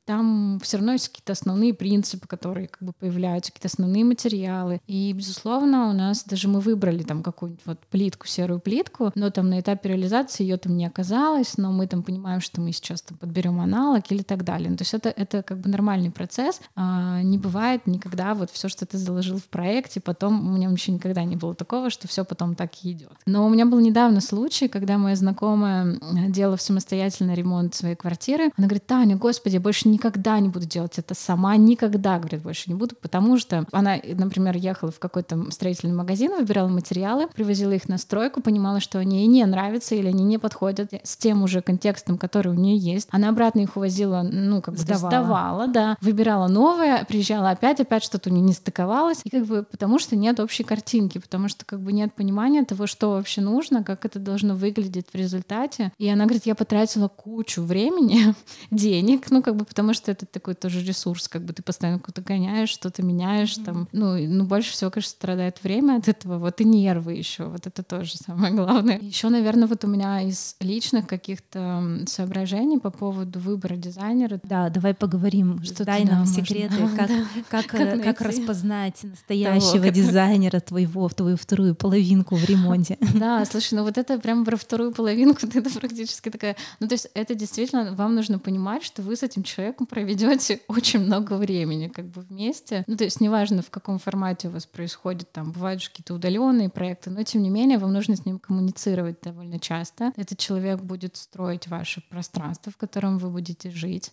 там 0.05 0.59
все 0.63 0.77
равно 0.77 0.94
есть 0.95 1.09
какие-то 1.09 1.33
основные 1.33 1.73
принципы, 1.73 2.27
которые 2.27 2.67
как 2.67 2.81
бы 2.81 2.93
появляются, 2.93 3.51
какие-то 3.51 3.73
основные 3.73 4.03
материалы, 4.03 4.81
и, 4.87 5.11
безусловно, 5.13 5.89
у 5.89 5.93
нас 5.93 6.23
даже 6.23 6.47
мы 6.47 6.59
выбрали 6.59 7.03
там 7.03 7.23
какую-нибудь 7.23 7.65
вот 7.65 7.79
плитку, 7.91 8.27
серую 8.27 8.59
плитку, 8.59 9.11
но 9.15 9.29
там 9.29 9.49
на 9.49 9.59
этапе 9.59 9.89
реализации 9.89 10.43
ее 10.43 10.57
там 10.57 10.75
не 10.77 10.85
оказалось, 10.85 11.57
но 11.57 11.71
мы 11.71 11.87
там 11.87 12.03
понимаем, 12.03 12.41
что 12.41 12.61
мы 12.61 12.71
сейчас 12.71 13.01
там 13.01 13.17
подберем 13.17 13.59
аналог 13.59 14.11
или 14.11 14.23
так 14.23 14.43
далее. 14.43 14.69
Ну, 14.69 14.77
то 14.77 14.83
есть 14.83 14.93
это, 14.93 15.09
это 15.09 15.43
как 15.43 15.59
бы 15.59 15.69
нормальный 15.69 16.11
процесс. 16.11 16.61
А, 16.75 17.21
не 17.21 17.37
бывает 17.37 17.87
никогда 17.87 18.33
вот 18.33 18.51
все, 18.51 18.67
что 18.69 18.85
ты 18.85 18.97
заложил 18.97 19.37
в 19.37 19.45
проекте, 19.45 19.99
потом 19.99 20.47
у 20.47 20.51
меня 20.51 20.69
еще 20.69 20.91
никогда 20.91 21.23
не 21.23 21.35
было 21.35 21.55
такого, 21.55 21.89
что 21.89 22.07
все 22.07 22.23
потом 22.25 22.55
так 22.55 22.71
и 22.83 22.91
идет. 22.91 23.13
Но 23.25 23.45
у 23.45 23.49
меня 23.49 23.65
был 23.65 23.79
недавно 23.79 24.21
случай, 24.21 24.67
когда 24.67 24.97
моя 24.97 25.15
знакомая 25.15 25.99
делала 26.29 26.57
самостоятельно 26.57 27.33
ремонт 27.33 27.75
своей 27.75 27.95
квартиры. 27.95 28.51
Она 28.57 28.67
говорит, 28.67 28.85
Таня, 28.85 29.15
господи, 29.15 29.55
я 29.55 29.59
больше 29.59 29.89
никогда 29.89 30.39
не 30.39 30.49
буду 30.49 30.65
делать 30.65 30.84
это 30.97 31.13
сама, 31.13 31.55
никогда, 31.57 32.17
говорит, 32.17 32.41
больше 32.41 32.69
не 32.69 32.75
буду, 32.75 32.95
потому 32.95 33.37
что 33.37 33.65
она, 33.71 33.97
например, 34.03 34.55
ехала 34.55 34.91
в 34.91 34.99
какой-то 34.99 35.51
строительный 35.51 35.93
магазин, 35.93 36.31
выбирала 36.31 36.67
материалы, 36.67 37.27
привозила 37.27 37.71
их 37.71 37.87
на 37.89 37.97
стройку, 37.97 38.41
понимала, 38.41 38.79
что 38.79 38.99
они 38.99 39.19
ей 39.19 39.27
не 39.27 39.45
нравятся 39.45 39.95
или 39.95 40.07
они 40.07 40.23
не 40.23 40.37
подходят 40.37 40.93
с 41.03 41.17
тем 41.17 41.43
уже 41.43 41.61
контекстом, 41.61 42.17
который 42.17 42.51
у 42.51 42.55
нее 42.55 42.77
есть. 42.77 43.07
Она 43.11 43.29
обратно 43.29 43.61
их 43.61 43.75
увозила, 43.77 44.21
ну, 44.23 44.61
как 44.61 44.75
бы 44.75 44.79
сдавала, 44.79 45.09
сдавала 45.09 45.67
да, 45.67 45.97
выбирала 46.01 46.47
новое, 46.47 47.03
приезжала 47.05 47.49
опять, 47.49 47.79
опять 47.79 48.03
что-то 48.03 48.29
у 48.29 48.33
нее 48.33 48.43
не 48.43 48.53
стыковалось, 48.53 49.21
и 49.23 49.29
как 49.29 49.45
бы 49.45 49.63
потому 49.63 49.99
что 49.99 50.15
нет 50.15 50.39
общей 50.39 50.63
картинки, 50.63 51.17
потому 51.17 51.49
что 51.49 51.65
как 51.65 51.81
бы 51.81 51.91
нет 51.91 52.13
понимания 52.13 52.63
того, 52.63 52.87
что 52.87 53.11
вообще 53.11 53.41
нужно, 53.41 53.83
как 53.83 54.05
это 54.05 54.19
должно 54.19 54.55
выглядеть 54.55 55.07
в 55.11 55.15
результате. 55.15 55.91
И 55.97 56.07
она 56.07 56.25
говорит, 56.25 56.45
я 56.45 56.55
потратила 56.55 57.07
кучу 57.07 57.61
времени, 57.61 58.35
денег, 58.71 59.31
ну 59.31 59.41
как 59.41 59.55
бы 59.55 59.65
потому 59.65 59.93
что 59.93 60.11
это 60.11 60.25
такой 60.25 60.53
тоже 60.53 60.74
ресурс, 60.81 61.27
как 61.27 61.43
бы 61.43 61.53
ты 61.53 61.63
постоянно 61.63 61.99
куда-то 61.99 62.21
гоняешь, 62.21 62.69
что-то 62.69 63.03
меняешь, 63.03 63.57
mm-hmm. 63.57 63.65
там, 63.65 63.87
ну, 63.91 64.17
ну 64.17 64.45
больше 64.45 64.71
всего, 64.71 64.91
конечно, 64.91 65.11
страдает 65.11 65.63
время 65.63 65.97
от 65.97 66.07
этого, 66.07 66.37
вот 66.37 66.61
и 66.61 66.65
нервы 66.65 67.13
еще, 67.13 67.45
вот 67.45 67.67
это 67.67 67.83
тоже 67.83 68.17
самое 68.25 68.53
главное. 68.53 68.99
Еще, 68.99 69.29
наверное, 69.29 69.67
вот 69.67 69.83
у 69.83 69.87
меня 69.87 70.21
из 70.21 70.55
личных 70.59 71.07
каких-то 71.07 72.03
соображений 72.07 72.79
по 72.79 72.91
поводу 72.91 73.39
выбора 73.39 73.75
дизайнера. 73.75 74.39
Да, 74.43 74.69
давай 74.69 74.93
поговорим. 74.93 75.63
Что 75.63 75.85
дай 75.85 76.03
нам 76.05 76.25
секреты, 76.25 76.75
как, 76.95 77.09
как, 77.49 77.65
как, 77.67 77.79
э, 77.79 77.99
как 77.99 78.21
распознать 78.21 79.03
настоящего 79.03 79.79
того, 79.79 79.89
дизайнера 79.89 80.59
твоего, 80.59 81.07
твою 81.09 81.37
вторую 81.37 81.75
половинку 81.75 82.35
в 82.35 82.45
ремонте. 82.45 82.97
Да, 83.15 83.45
слушай, 83.45 83.75
ну 83.75 83.83
вот 83.83 83.97
это 83.97 84.19
прям 84.19 84.43
про 84.45 84.57
вторую 84.57 84.91
половинку, 84.91 85.47
это 85.53 85.69
практически 85.69 86.29
такая... 86.29 86.55
Ну 86.79 86.87
то 86.87 86.95
есть 86.95 87.07
это 87.13 87.33
действительно, 87.33 87.93
вам 87.93 88.15
нужно 88.15 88.39
понимать, 88.39 88.83
что 88.83 89.01
вы 89.01 89.15
с 89.15 89.23
этим 89.23 89.43
человеком 89.43 89.85
проведете 89.85 90.59
очень 90.67 90.99
много 90.99 91.33
времени 91.33 91.87
как 91.87 92.07
бы 92.07 92.21
вместе. 92.21 92.83
Ну 92.87 92.95
то 92.95 93.03
есть 93.03 93.21
неважно, 93.21 93.61
в 93.61 93.69
каком 93.69 93.99
формате 93.99 94.47
у 94.47 94.51
вас 94.51 94.65
происходит, 94.65 95.31
там 95.31 95.51
бывают 95.51 95.81
же 95.81 95.89
какие-то 95.89 96.13
удаленные 96.13 96.69
проекты, 96.69 97.09
но 97.09 97.23
тем 97.23 97.41
не 97.43 97.49
менее 97.49 97.77
вам 97.77 97.93
нужно 97.93 98.15
с 98.15 98.25
ним 98.25 98.39
коммуницировать 98.39 99.21
довольно 99.21 99.59
часто. 99.59 100.11
Этот 100.15 100.37
человек 100.37 100.81
будет 100.81 101.15
строить 101.17 101.67
ваше 101.67 102.01
пространство, 102.09 102.71
в 102.71 102.77
котором 102.77 103.17
вы 103.17 103.29
будете 103.29 103.69
жить. 103.69 104.11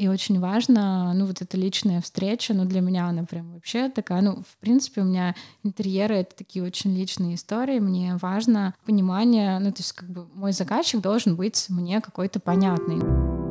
И 0.00 0.08
очень 0.08 0.40
важно, 0.40 1.12
ну, 1.12 1.26
вот 1.26 1.42
эта 1.42 1.58
личная 1.58 2.00
встреча, 2.00 2.54
ну, 2.54 2.64
для 2.64 2.80
меня 2.80 3.04
она 3.04 3.24
прям 3.24 3.52
вообще 3.52 3.90
такая, 3.90 4.22
ну, 4.22 4.36
в 4.36 4.56
принципе, 4.56 5.02
у 5.02 5.04
меня 5.04 5.34
интерьеры— 5.62 6.14
это 6.16 6.34
такие 6.34 6.64
очень 6.64 6.96
личные 6.96 7.34
истории, 7.34 7.80
мне 7.80 8.16
важно 8.16 8.74
понимание, 8.86 9.58
ну, 9.58 9.70
то 9.70 9.80
есть 9.80 9.92
как 9.92 10.08
бы 10.08 10.26
мой 10.32 10.52
заказчик 10.52 11.02
должен 11.02 11.36
быть 11.36 11.66
мне 11.68 12.00
какой-то 12.00 12.40
понятный. 12.40 13.49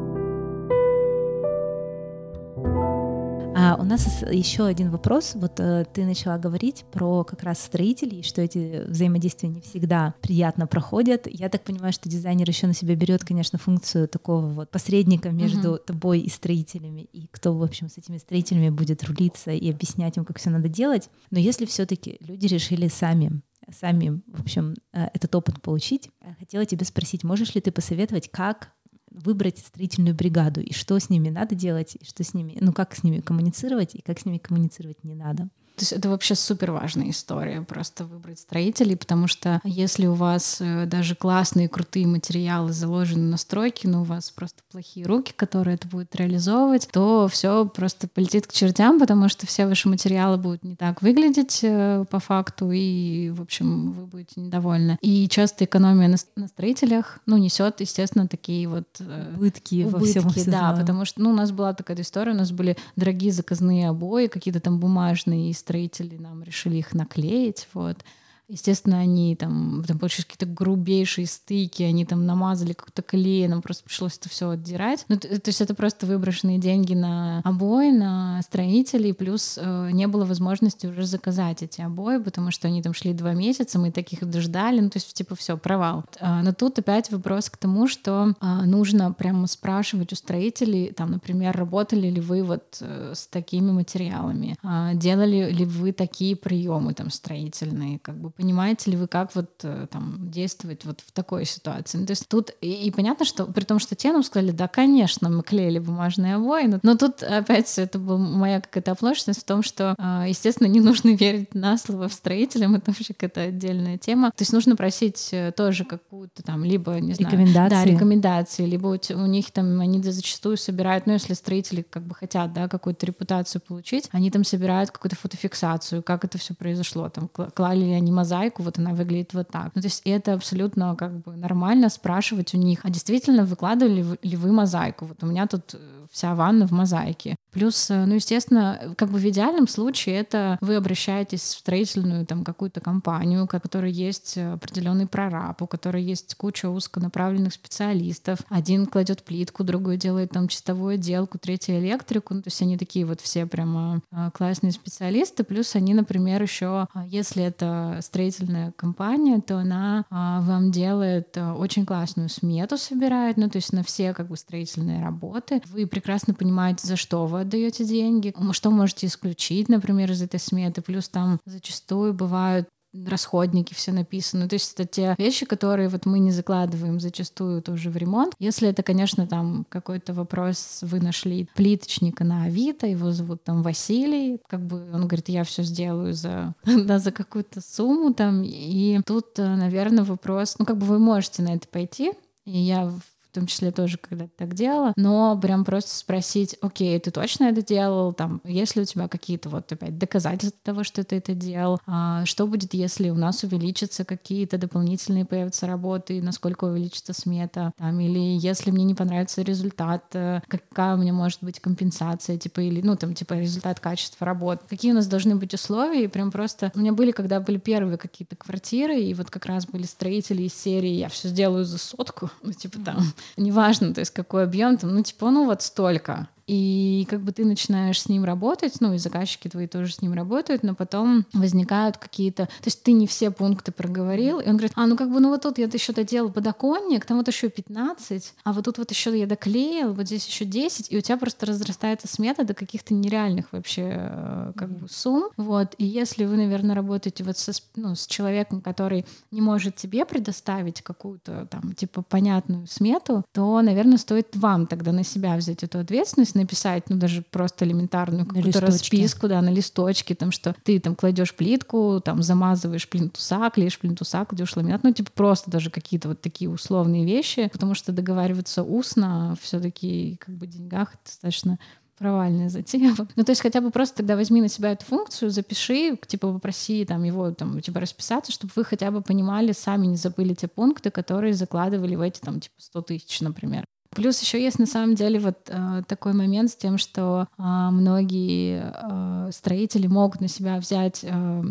А 3.62 3.76
у 3.76 3.84
нас 3.84 4.24
еще 4.32 4.66
один 4.66 4.90
вопрос. 4.90 5.34
Вот 5.36 5.60
э, 5.60 5.86
ты 5.94 6.06
начала 6.06 6.38
говорить 6.38 6.86
про 6.94 7.26
как 7.26 7.44
раз 7.44 7.60
строителей, 7.60 8.24
что 8.24 8.42
эти 8.42 8.86
взаимодействия 8.88 9.50
не 9.50 9.60
всегда 9.60 10.14
приятно 10.22 10.66
проходят. 10.66 11.28
Я 11.30 11.50
так 11.50 11.66
понимаю, 11.66 11.92
что 11.92 12.08
дизайнер 12.08 12.48
еще 12.48 12.68
на 12.68 12.74
себя 12.74 12.96
берет, 12.96 13.26
конечно, 13.26 13.60
функцию 13.60 14.08
такого 14.08 14.48
вот 14.48 14.72
посредника 14.72 15.32
между 15.32 15.74
uh-huh. 15.74 15.86
тобой 15.86 16.22
и 16.22 16.30
строителями, 16.30 17.02
и 17.12 17.28
кто, 17.28 17.54
в 17.54 17.62
общем, 17.62 17.90
с 17.90 17.98
этими 17.98 18.18
строителями 18.18 18.70
будет 18.70 19.04
рулиться 19.04 19.52
и 19.52 19.70
объяснять 19.70 20.16
им, 20.16 20.24
как 20.24 20.40
все 20.40 20.52
надо 20.52 20.70
делать. 20.70 21.10
Но 21.30 21.38
если 21.38 21.66
все-таки 21.66 22.16
люди 22.22 22.46
решили 22.48 22.88
сами 22.88 23.42
сами, 23.72 24.22
в 24.26 24.42
общем, 24.42 24.74
э, 24.94 25.10
этот 25.14 25.36
опыт 25.36 25.62
получить. 25.62 26.10
Хотела 26.40 26.66
тебя 26.66 26.86
спросить, 26.86 27.24
можешь 27.24 27.54
ли 27.54 27.62
ты 27.62 27.72
посоветовать, 27.72 28.32
как 28.32 28.72
выбрать 29.12 29.60
строительную 29.60 30.16
бригаду 30.16 30.62
и 30.62 30.74
что 30.74 30.98
с 31.00 31.10
ними 31.10 31.30
надо 31.30 31.56
делать, 31.56 31.98
и 32.00 32.06
что 32.06 32.24
с 32.24 32.34
ними, 32.34 32.58
ну 32.60 32.74
как 32.74 32.96
с 32.96 33.04
ними 33.04 33.20
коммуницировать 33.20 33.96
и 33.96 34.02
как 34.02 34.20
с 34.20 34.26
ними 34.26 34.38
коммуницировать 34.38 35.04
не 35.04 35.16
надо. 35.16 35.50
То 35.80 35.84
есть 35.84 35.94
это 35.94 36.10
вообще 36.10 36.36
супер 36.36 36.72
важная 36.72 37.10
история, 37.10 37.62
просто 37.62 38.04
выбрать 38.04 38.40
строителей, 38.40 38.98
потому 38.98 39.28
что 39.28 39.62
если 39.64 40.08
у 40.08 40.14
вас 40.14 40.58
э, 40.60 40.86
даже 40.88 41.16
классные, 41.16 41.70
крутые 41.70 42.06
материалы 42.06 42.74
заложены 42.74 43.24
на 43.24 43.38
стройке, 43.38 43.88
но 43.88 44.02
у 44.02 44.04
вас 44.04 44.30
просто 44.30 44.62
плохие 44.70 45.06
руки, 45.06 45.32
которые 45.34 45.76
это 45.76 45.88
будут 45.88 46.14
реализовывать, 46.18 46.90
то 46.92 47.30
все 47.32 47.66
просто 47.66 48.10
полетит 48.10 48.46
к 48.46 48.52
чертям, 48.52 49.00
потому 49.00 49.30
что 49.30 49.48
все 49.48 49.68
ваши 49.68 49.88
материалы 49.88 50.36
будут 50.36 50.66
не 50.66 50.76
так 50.76 51.02
выглядеть 51.02 51.62
э, 51.64 52.04
по 52.10 52.20
факту, 52.20 52.72
и, 52.72 53.30
в 53.30 53.42
общем, 53.42 53.94
вы 53.94 54.06
будете 54.06 54.42
недовольны. 54.42 54.98
И 55.00 55.30
часто 55.30 55.64
экономия 55.64 56.10
на, 56.10 56.18
на 56.36 56.50
строителях, 56.50 57.20
ну, 57.26 57.38
несет, 57.38 57.80
естественно, 57.80 58.28
такие 58.28 58.68
вот 58.68 58.88
э, 59.00 59.34
убытки, 59.34 59.86
убытки 59.86 60.18
во 60.18 60.30
всем. 60.30 60.52
Да, 60.52 60.76
потому 60.78 61.06
что, 61.06 61.22
ну, 61.22 61.30
у 61.30 61.34
нас 61.34 61.54
была 61.54 61.74
такая 61.74 62.02
история, 62.02 62.34
у 62.34 62.36
нас 62.36 62.52
были 62.52 62.76
дорогие 62.98 63.32
заказные 63.32 63.88
обои, 63.88 64.28
какие-то 64.28 64.60
там 64.60 64.78
бумажные, 64.78 65.52
строители 65.70 66.18
нам 66.18 66.42
решили 66.42 66.78
их 66.78 66.96
наклеить, 66.96 67.68
вот. 67.74 68.04
Естественно, 68.50 68.98
они 68.98 69.36
там, 69.36 69.84
там 69.88 70.00
получились 70.00 70.26
какие-то 70.26 70.48
грубейшие 70.48 71.28
стыки, 71.28 71.84
они 71.84 72.04
там 72.04 72.26
намазали 72.26 72.74
как-то 72.74 73.04
клей, 73.04 73.48
нам 73.48 73.62
просто 73.62 73.84
пришлось 73.84 74.18
это 74.18 74.28
все 74.28 74.50
отдирать. 74.50 75.06
Ну, 75.08 75.18
то, 75.20 75.28
то 75.28 75.50
есть 75.50 75.62
это 75.62 75.76
просто 75.76 76.08
выброшенные 76.08 76.58
деньги 76.58 76.96
на 76.96 77.42
обои, 77.44 77.92
на 77.92 78.42
строителей, 78.42 79.14
плюс 79.14 79.60
э, 79.62 79.92
не 79.92 80.08
было 80.08 80.26
возможности 80.26 80.88
уже 80.88 81.06
заказать 81.06 81.62
эти 81.62 81.82
обои, 81.82 82.18
потому 82.18 82.50
что 82.50 82.68
они 82.68 82.82
там 82.82 82.96
шли 82.96 83.14
два 83.14 83.34
месяца, 83.34 83.78
мы 83.78 83.92
таких 83.92 84.28
дождали, 84.28 84.80
ну 84.80 84.90
то 84.90 84.98
есть 84.98 85.14
типа 85.14 85.36
все, 85.36 85.56
провал. 85.56 86.06
А, 86.20 86.42
но 86.42 86.52
тут 86.52 86.80
опять 86.80 87.12
вопрос 87.12 87.52
к 87.52 87.58
тому, 87.58 87.88
что 87.88 88.34
а, 88.40 88.66
нужно 88.66 89.14
прямо 89.14 89.46
спрашивать 89.46 90.12
у 90.12 90.16
строителей, 90.16 90.92
там, 90.92 91.12
например, 91.12 91.56
работали 91.56 92.10
ли 92.10 92.20
вы 92.20 92.44
вот 92.44 92.80
э, 92.82 93.14
с 93.16 93.28
такими 93.28 93.70
материалами, 93.70 94.58
а, 94.64 94.96
делали 94.96 95.52
ли 95.52 95.66
вы 95.66 95.92
такие 95.92 96.36
приемы 96.36 96.96
там 96.96 97.12
строительные, 97.12 98.00
как 98.00 98.18
бы 98.18 98.32
понимаете 98.40 98.92
ли 98.92 98.98
вы, 98.98 99.08
как 99.08 99.36
вот 99.36 99.50
э, 99.64 99.88
там 99.92 100.32
действовать 100.32 100.86
вот 100.86 101.02
в 101.06 101.12
такой 101.12 101.44
ситуации. 101.44 101.98
Ну, 101.98 102.06
то 102.06 102.12
есть 102.12 102.26
тут 102.30 102.52
и, 102.62 102.72
и 102.88 102.90
понятно, 102.90 103.26
что 103.26 103.46
при 103.46 103.66
том, 103.66 103.80
что 103.80 103.96
те 103.96 104.14
нам 104.14 104.24
сказали, 104.24 104.52
да, 104.52 104.70
конечно, 104.70 105.30
мы 105.30 105.44
клеили 105.44 105.78
бумажные 105.78 106.36
обои, 106.36 106.68
но, 106.68 106.80
но 106.82 106.96
тут 106.96 107.22
опять 107.22 107.78
это 107.78 108.00
была 108.00 108.18
моя 108.18 108.62
какая-то 108.62 108.94
оплошность 108.94 109.42
в 109.42 109.44
том, 109.44 109.62
что, 109.62 109.94
а, 109.98 110.26
естественно, 110.26 110.68
не 110.68 110.80
нужно 110.80 111.10
верить 111.16 111.54
на 111.54 111.78
слово 111.78 112.08
в 112.08 112.14
строителям, 112.14 112.76
это 112.76 112.92
вообще 112.92 113.14
какая-то 113.14 113.42
отдельная 113.42 113.98
тема. 113.98 114.32
То 114.32 114.42
есть 114.42 114.54
нужно 114.54 114.78
просить 114.78 115.30
э, 115.34 115.52
тоже 115.52 115.84
какую-то 115.84 116.42
там 116.42 116.64
либо, 116.64 116.94
не 116.94 117.16
знаю, 117.16 117.34
рекомендации. 117.34 117.76
Да, 117.76 117.84
рекомендации, 117.84 118.66
либо 118.66 118.88
у, 118.88 118.98
у 119.16 119.26
них 119.26 119.52
там 119.52 119.82
они 119.82 120.02
зачастую 120.02 120.56
собирают, 120.56 121.08
ну, 121.08 121.14
если 121.14 121.34
строители 121.34 121.82
как 121.82 122.04
бы 122.04 122.16
хотят, 122.16 122.54
да, 122.54 122.70
какую-то 122.70 123.06
репутацию 123.06 123.62
получить, 123.62 124.08
они 124.14 124.32
там 124.32 124.46
собирают 124.46 124.92
какую-то 124.92 125.18
фотофиксацию, 125.18 126.02
как 126.04 126.24
это 126.24 126.38
все 126.38 126.54
произошло, 126.54 127.10
там 127.10 127.28
клали 127.28 127.84
ли 127.84 127.92
они 127.92 128.14
мозаику, 128.30 128.64
вот 128.64 128.80
она 128.80 128.94
выглядит 128.94 129.34
вот 129.34 129.48
так. 129.50 129.72
Ну, 129.76 129.82
то 129.82 129.88
есть 129.88 130.02
это 130.06 130.34
абсолютно 130.34 130.96
как 130.96 131.12
бы 131.12 131.36
нормально 131.36 131.90
спрашивать 131.90 132.54
у 132.54 132.58
них, 132.58 132.80
а 132.84 132.90
действительно 132.90 133.44
выкладывали 133.46 134.06
ли 134.24 134.36
вы 134.38 134.52
мозаику? 134.52 135.06
Вот 135.06 135.24
у 135.24 135.26
меня 135.26 135.48
тут 135.48 135.74
э, 135.74 135.78
вся 136.12 136.36
ванна 136.36 136.68
в 136.68 136.72
мозаике. 136.72 137.36
Плюс, 137.52 137.90
э, 137.90 138.06
ну, 138.06 138.16
естественно, 138.16 138.94
как 138.96 139.10
бы 139.10 139.18
в 139.18 139.28
идеальном 139.28 139.68
случае 139.68 140.18
это 140.18 140.58
вы 140.62 140.76
обращаетесь 140.76 141.42
в 141.42 141.60
строительную 141.60 142.26
там 142.26 142.44
какую-то 142.44 142.80
компанию, 142.80 143.44
у 143.44 143.48
которой 143.48 143.92
есть 143.92 144.38
определенный 144.38 145.08
прораб, 145.08 145.62
у 145.62 145.68
которой 145.68 146.04
есть 146.04 146.36
куча 146.36 146.70
узконаправленных 146.70 147.54
специалистов. 147.54 148.40
Один 148.50 148.86
кладет 148.86 149.24
плитку, 149.24 149.64
другой 149.64 149.98
делает 149.98 150.32
там 150.32 150.48
чистовую 150.48 150.96
отделку, 150.96 151.40
третий 151.40 151.78
электрику. 151.80 152.36
Ну, 152.36 152.42
то 152.42 152.48
есть 152.48 152.62
они 152.62 152.78
такие 152.78 153.06
вот 153.06 153.20
все 153.22 153.46
прямо 153.46 154.02
э, 154.12 154.30
классные 154.34 154.72
специалисты. 154.72 155.44
Плюс 155.44 155.76
они, 155.76 155.94
например, 155.94 156.42
еще, 156.42 156.88
э, 156.94 157.00
если 157.08 157.44
это 157.44 158.00
строительная 158.02 158.72
компания, 158.74 159.42
то 159.42 159.58
она 159.58 160.06
вам 160.10 160.72
делает 160.72 161.38
очень 161.38 161.86
классную 161.86 162.30
смету, 162.30 162.78
собирает, 162.78 163.38
ну, 163.38 163.50
то 163.50 163.58
есть 163.58 163.74
на 163.74 163.84
все 163.84 164.14
как 164.14 164.28
бы 164.28 164.38
строительные 164.38 165.04
работы. 165.04 165.62
Вы 165.66 165.88
прекрасно 165.88 166.34
понимаете, 166.34 166.88
за 166.88 166.96
что 166.96 167.26
вы 167.26 167.39
отдаете 167.40 167.86
деньги, 167.86 168.34
что 168.52 168.72
можете 168.72 169.08
исключить, 169.08 169.70
например, 169.70 170.12
из 170.12 170.22
этой 170.22 170.40
сметы. 170.40 170.82
Плюс 170.82 171.10
там 171.10 171.40
зачастую 171.46 172.14
бывают 172.14 172.68
расходники 172.94 173.74
все 173.74 173.92
написаны. 173.92 174.48
То 174.48 174.56
есть 174.56 174.74
это 174.74 174.86
те 174.86 175.16
вещи, 175.18 175.46
которые 175.46 175.90
вот 175.90 176.06
мы 176.06 176.20
не 176.20 176.32
закладываем 176.32 177.00
зачастую 177.00 177.62
тоже 177.62 177.90
в 177.90 177.98
ремонт. 177.98 178.34
Если 178.40 178.68
это, 178.68 178.84
конечно, 178.84 179.28
там 179.28 179.66
какой-то 179.70 180.14
вопрос, 180.14 180.80
вы 180.82 181.00
нашли 181.00 181.48
плиточника 181.56 182.24
на 182.24 182.46
Авито, 182.46 182.88
его 182.88 183.12
зовут 183.12 183.44
там 183.44 183.62
Василий, 183.62 184.40
как 184.48 184.66
бы 184.66 184.90
он 184.92 185.08
говорит, 185.08 185.30
я 185.30 185.44
все 185.44 185.64
сделаю 185.64 186.14
за, 186.14 186.56
да, 186.66 187.00
за 187.00 187.12
какую-то 187.12 187.62
сумму 187.62 188.14
там. 188.14 188.44
И 188.44 189.00
тут, 189.06 189.38
э, 189.38 189.56
наверное, 189.56 190.04
вопрос, 190.04 190.56
ну 190.58 190.66
как 190.66 190.78
бы 190.78 190.86
вы 190.86 191.00
можете 191.00 191.44
на 191.44 191.56
это 191.56 191.68
пойти, 191.68 192.14
и 192.46 192.58
я 192.58 192.92
в 193.32 193.36
том 193.36 193.46
числе 193.46 193.72
тоже 193.72 193.98
когда-то 193.98 194.32
так 194.38 194.54
делала, 194.56 194.94
но 194.96 195.38
прям 195.40 195.66
просто 195.66 195.96
спросить, 195.96 196.56
окей, 196.62 197.00
ты 197.00 197.12
точно 197.12 197.46
это 197.46 197.62
делал, 197.62 198.14
там, 198.14 198.42
есть 198.44 198.76
ли 198.76 198.82
у 198.82 198.86
тебя 198.86 199.08
какие-то 199.08 199.50
вот 199.50 199.72
опять 199.72 199.98
доказательства 199.98 200.60
того, 200.64 200.84
что 200.84 201.04
ты 201.04 201.18
это 201.18 201.34
делал, 201.34 201.80
а 201.86 202.26
что 202.26 202.48
будет, 202.48 202.74
если 202.74 203.10
у 203.10 203.16
нас 203.16 203.44
увеличатся 203.44 204.04
какие-то 204.06 204.58
дополнительные 204.58 205.26
появятся 205.26 205.68
работы, 205.68 206.22
насколько 206.22 206.66
увеличится 206.66 207.14
смета, 207.14 207.72
там, 207.78 208.00
или 208.00 208.20
если 208.20 208.72
мне 208.72 208.84
не 208.84 208.96
понравится 208.96 209.42
результат, 209.42 210.04
э, 210.14 210.42
какая 210.48 210.96
у 210.96 210.98
меня 210.98 211.14
может 211.14 211.44
быть 211.44 211.60
компенсация, 211.60 212.38
типа, 212.38 212.62
или, 212.62 212.82
ну, 212.82 212.96
там, 212.96 213.14
типа, 213.14 213.34
результат 213.36 213.80
качества 213.80 214.26
работ, 214.26 214.62
какие 214.68 214.92
у 214.92 214.96
нас 214.96 215.08
должны 215.08 215.36
быть 215.36 215.54
условия, 215.54 216.06
и 216.06 216.08
прям 216.08 216.32
просто, 216.32 216.72
у 216.76 216.80
меня 216.80 216.94
были, 216.94 217.12
когда 217.12 217.40
были 217.40 217.58
первые 217.58 217.98
какие-то 217.98 218.36
квартиры, 218.36 219.00
и 219.00 219.14
вот 219.14 219.30
как 219.30 219.46
раз 219.46 219.66
были 219.66 219.84
строители 219.84 220.44
из 220.44 220.54
серии 220.54 220.92
«я 220.92 221.10
все 221.10 221.28
сделаю 221.30 221.66
за 221.66 221.78
сотку», 221.78 222.32
ну, 222.42 222.54
типа, 222.54 222.80
там, 222.80 223.04
неважно, 223.38 223.94
то 223.94 224.00
есть 224.00 224.12
какой 224.12 224.44
объем, 224.44 224.78
там, 224.78 224.96
ну, 224.96 225.04
типа, 225.04 225.30
ну, 225.30 225.46
вот 225.46 225.62
столько. 225.62 226.28
И 226.50 227.06
как 227.08 227.22
бы 227.22 227.32
ты 227.32 227.46
начинаешь 227.46 228.02
с 228.02 228.10
ним 228.10 228.26
работать, 228.26 228.82
ну 228.82 228.96
и 228.96 228.98
заказчики 228.98 229.48
твои 229.48 229.68
тоже 229.68 229.94
с 229.94 230.02
ним 230.02 230.14
работают, 230.14 230.64
но 230.64 230.74
потом 230.74 231.28
возникают 231.32 231.98
какие-то... 231.98 232.48
То 232.48 232.66
есть 232.66 232.82
ты 232.82 232.92
не 232.92 233.06
все 233.06 233.30
пункты 233.30 233.72
проговорил, 233.72 234.40
и 234.40 234.48
он 234.48 234.54
говорит, 234.54 234.72
а, 234.74 234.88
ну 234.88 234.98
как 234.98 235.12
бы, 235.12 235.20
ну 235.20 235.30
вот 235.30 235.44
тут 235.44 235.60
я 235.60 235.66
еще 235.66 235.94
доделал 235.94 236.32
подоконник, 236.32 237.06
там 237.06 237.18
вот 237.18 237.28
еще 237.28 237.50
15, 237.50 238.34
а 238.44 238.54
вот 238.54 238.66
тут 238.66 238.80
вот 238.80 238.90
еще 238.90 239.18
я 239.18 239.28
доклеил, 239.28 239.94
вот 239.94 240.08
здесь 240.08 240.26
еще 240.26 240.44
10, 240.44 240.92
и 240.92 240.98
у 240.98 241.02
тебя 241.02 241.18
просто 241.18 241.46
разрастается 241.46 242.08
смета 242.08 242.44
до 242.44 242.56
каких-то 242.56 242.96
нереальных 242.96 243.46
вообще 243.52 243.84
э, 243.94 244.54
как 244.56 244.72
бы 244.72 244.90
сумм. 244.90 245.30
Вот. 245.38 245.76
И 245.78 245.86
если 245.86 246.26
вы, 246.26 246.36
наверное, 246.36 246.74
работаете 246.74 247.24
вот 247.24 247.38
со, 247.38 247.52
ну, 247.76 247.94
с 247.94 248.08
человеком, 248.08 248.62
который 248.62 249.06
не 249.30 249.42
может 249.42 249.76
тебе 249.76 250.04
предоставить 250.04 250.82
какую-то 250.82 251.48
там 251.52 251.74
типа 251.74 252.02
понятную 252.02 252.66
смету, 252.66 253.24
то, 253.34 253.62
наверное, 253.62 254.00
стоит 254.00 254.36
вам 254.36 254.66
тогда 254.66 254.92
на 254.92 255.04
себя 255.04 255.38
взять 255.38 255.64
эту 255.64 255.78
ответственность, 255.78 256.39
написать, 256.40 256.90
ну, 256.90 256.98
даже 256.98 257.22
просто 257.22 257.66
элементарную 257.66 258.26
какую-то 258.26 258.60
расписку, 258.62 259.28
да, 259.28 259.42
на 259.42 259.50
листочке, 259.50 260.16
там, 260.16 260.32
что 260.32 260.56
ты 260.64 260.80
там 260.80 260.96
кладешь 260.96 261.36
плитку, 261.36 262.02
там, 262.04 262.24
замазываешь 262.24 262.90
плинтуса, 262.90 263.50
клеишь 263.54 263.80
плинтуса, 263.80 264.26
кладешь 264.26 264.56
ламинат, 264.56 264.84
ну, 264.84 264.94
типа 264.94 265.12
просто 265.14 265.52
даже 265.52 265.70
какие-то 265.70 266.10
вот 266.10 266.22
такие 266.22 266.50
условные 266.50 267.06
вещи, 267.06 267.50
потому 267.52 267.76
что 267.76 267.92
договариваться 267.92 268.64
устно 268.64 269.36
все 269.42 269.60
таки 269.60 270.18
как 270.20 270.36
бы 270.36 270.48
деньгах 270.48 270.94
достаточно 271.04 271.60
провальная 272.00 272.50
затея. 272.50 272.96
Ну, 273.16 273.24
то 273.24 273.32
есть 273.32 273.42
хотя 273.42 273.62
бы 273.62 273.70
просто 273.70 273.98
тогда 273.98 274.16
возьми 274.16 274.42
на 274.42 274.48
себя 274.48 274.72
эту 274.72 274.86
функцию, 274.86 275.30
запиши, 275.30 275.98
типа 276.08 276.32
попроси 276.32 276.86
там 276.86 277.04
его 277.04 277.32
там 277.32 277.62
типа 277.62 277.82
расписаться, 277.82 278.32
чтобы 278.32 278.54
вы 278.56 278.64
хотя 278.64 278.90
бы 278.90 279.02
понимали, 279.02 279.52
сами 279.52 279.86
не 279.86 279.98
забыли 279.98 280.34
те 280.34 280.48
пункты, 280.48 280.90
которые 280.90 281.34
закладывали 281.34 281.96
в 281.96 282.02
эти 282.02 282.20
там 282.20 282.40
типа 282.40 282.56
100 282.58 282.82
тысяч, 282.84 283.22
например. 283.22 283.66
Плюс 283.96 284.22
еще 284.22 284.42
есть 284.42 284.60
на 284.60 284.68
самом 284.68 284.96
деле 284.96 285.20
вот 285.20 285.38
э, 285.48 285.82
такой 285.88 286.14
момент 286.14 286.52
с 286.52 286.56
тем, 286.56 286.78
что 286.78 287.28
э, 287.38 287.42
многие 287.42 288.72
э, 288.72 289.32
строители 289.32 289.88
могут 289.88 290.22
на 290.22 290.28
себя 290.28 290.58
взять 290.58 291.00
э, 291.04 291.42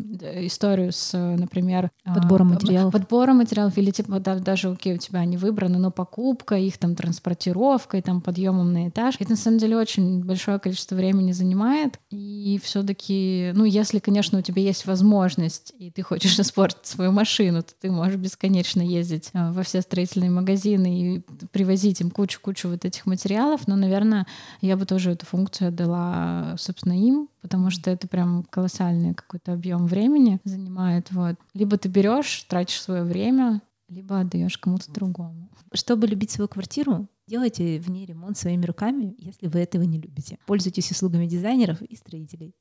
историю 0.46 0.92
с, 0.92 1.16
например, 1.18 1.90
э, 2.04 2.14
подбором 2.14 2.50
материалов, 2.50 2.92
подбором 2.92 3.38
материалов 3.38 3.76
или 3.76 3.90
типа 3.90 4.20
да, 4.20 4.36
даже 4.36 4.70
окей 4.70 4.94
у 4.94 4.98
тебя 4.98 5.20
они 5.20 5.36
выбраны, 5.36 5.78
но 5.78 5.90
покупка 5.90 6.54
их 6.54 6.78
там 6.78 6.94
транспортировкой, 6.94 8.02
там 8.02 8.20
подъемом 8.20 8.72
на 8.72 8.88
этаж. 8.88 9.16
Это 9.18 9.30
на 9.30 9.36
самом 9.36 9.58
деле 9.58 9.76
очень 9.76 10.24
большое 10.24 10.60
количество 10.60 10.94
времени 10.94 11.32
занимает. 11.32 11.98
И 12.10 12.60
все-таки, 12.62 13.50
ну 13.54 13.64
если, 13.64 13.98
конечно, 13.98 14.38
у 14.38 14.42
тебя 14.42 14.62
есть 14.62 14.86
возможность 14.86 15.74
и 15.76 15.90
ты 15.90 16.02
хочешь 16.02 16.38
испортить 16.38 16.86
свою 16.86 17.10
машину, 17.10 17.62
то 17.62 17.72
ты 17.80 17.90
можешь 17.90 18.16
бесконечно 18.16 18.80
ездить 18.80 19.30
э, 19.32 19.50
во 19.50 19.64
все 19.64 19.80
строительные 19.80 20.30
магазины 20.30 21.00
и 21.00 21.22
привозить 21.50 22.00
им 22.00 22.10
кучу 22.10 22.27
кучу-кучу 22.28 22.68
вот 22.68 22.84
этих 22.84 23.06
материалов, 23.06 23.66
но, 23.66 23.74
наверное, 23.74 24.26
я 24.60 24.76
бы 24.76 24.84
тоже 24.84 25.12
эту 25.12 25.24
функцию 25.24 25.68
отдала, 25.68 26.56
собственно, 26.58 26.92
им, 26.92 27.28
потому 27.40 27.70
что 27.70 27.90
это 27.90 28.06
прям 28.06 28.44
колоссальный 28.50 29.14
какой-то 29.14 29.54
объем 29.54 29.86
времени 29.86 30.38
занимает. 30.44 31.10
Вот. 31.10 31.36
Либо 31.54 31.78
ты 31.78 31.88
берешь, 31.88 32.44
тратишь 32.48 32.82
свое 32.82 33.02
время, 33.02 33.62
либо 33.88 34.20
отдаешь 34.20 34.58
кому-то 34.58 34.92
другому. 34.92 35.48
Чтобы 35.72 36.06
любить 36.06 36.30
свою 36.30 36.48
квартиру, 36.48 37.08
делайте 37.26 37.80
в 37.80 37.88
ней 37.90 38.04
ремонт 38.04 38.36
своими 38.36 38.66
руками, 38.66 39.14
если 39.18 39.46
вы 39.46 39.60
этого 39.60 39.82
не 39.84 39.98
любите. 39.98 40.38
Пользуйтесь 40.46 40.90
услугами 40.90 41.26
дизайнеров 41.26 41.80
и 41.80 41.96
строителей. 41.96 42.54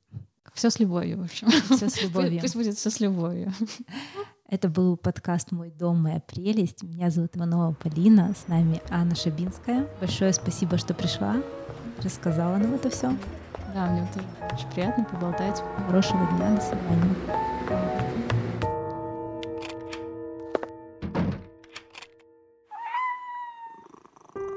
Все 0.54 0.70
с 0.70 0.80
любовью, 0.80 1.18
в 1.18 1.24
общем. 1.24 1.48
Все 1.76 1.90
с 1.90 2.02
любовью. 2.02 2.40
Пусть 2.40 2.56
будет 2.56 2.76
все 2.76 2.90
с 2.90 3.00
любовью. 3.00 3.52
Это 4.50 4.70
был 4.70 4.96
подкаст 4.96 5.52
«Мой 5.52 5.70
дом, 5.70 6.04
моя 6.04 6.20
прелесть». 6.20 6.82
Меня 6.82 7.10
зовут 7.10 7.36
Иванова 7.36 7.74
Полина, 7.74 8.32
с 8.34 8.48
нами 8.48 8.80
Анна 8.88 9.14
Шабинская. 9.14 9.86
Большое 10.00 10.32
спасибо, 10.32 10.78
что 10.78 10.94
пришла, 10.94 11.36
рассказала 12.02 12.56
нам 12.56 12.72
это 12.72 12.88
все. 12.88 13.14
Да, 13.74 13.84
мне 13.88 14.08
тоже 14.14 14.26
очень 14.54 14.70
приятно 14.70 15.04
поболтать. 15.04 15.62
Хорошего 15.86 16.26
дня, 16.32 16.54
до 16.54 16.62
свидания. 16.62 17.14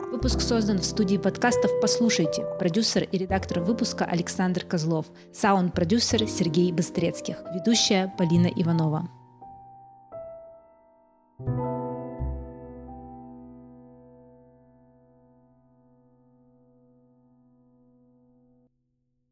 Выпуск 0.09 0.39
создан 0.39 0.77
в 0.77 0.85
студии 0.85 1.17
подкастов 1.17 1.69
«Послушайте». 1.81 2.45
Продюсер 2.59 3.03
и 3.03 3.17
редактор 3.17 3.59
выпуска 3.59 4.05
Александр 4.05 4.63
Козлов. 4.63 5.07
Саунд-продюсер 5.33 6.29
Сергей 6.29 6.71
Быстрецких. 6.71 7.43
Ведущая 7.53 8.13
Полина 8.17 8.47
Иванова. 8.47 9.09
thank 11.45 11.57
you 11.57 11.70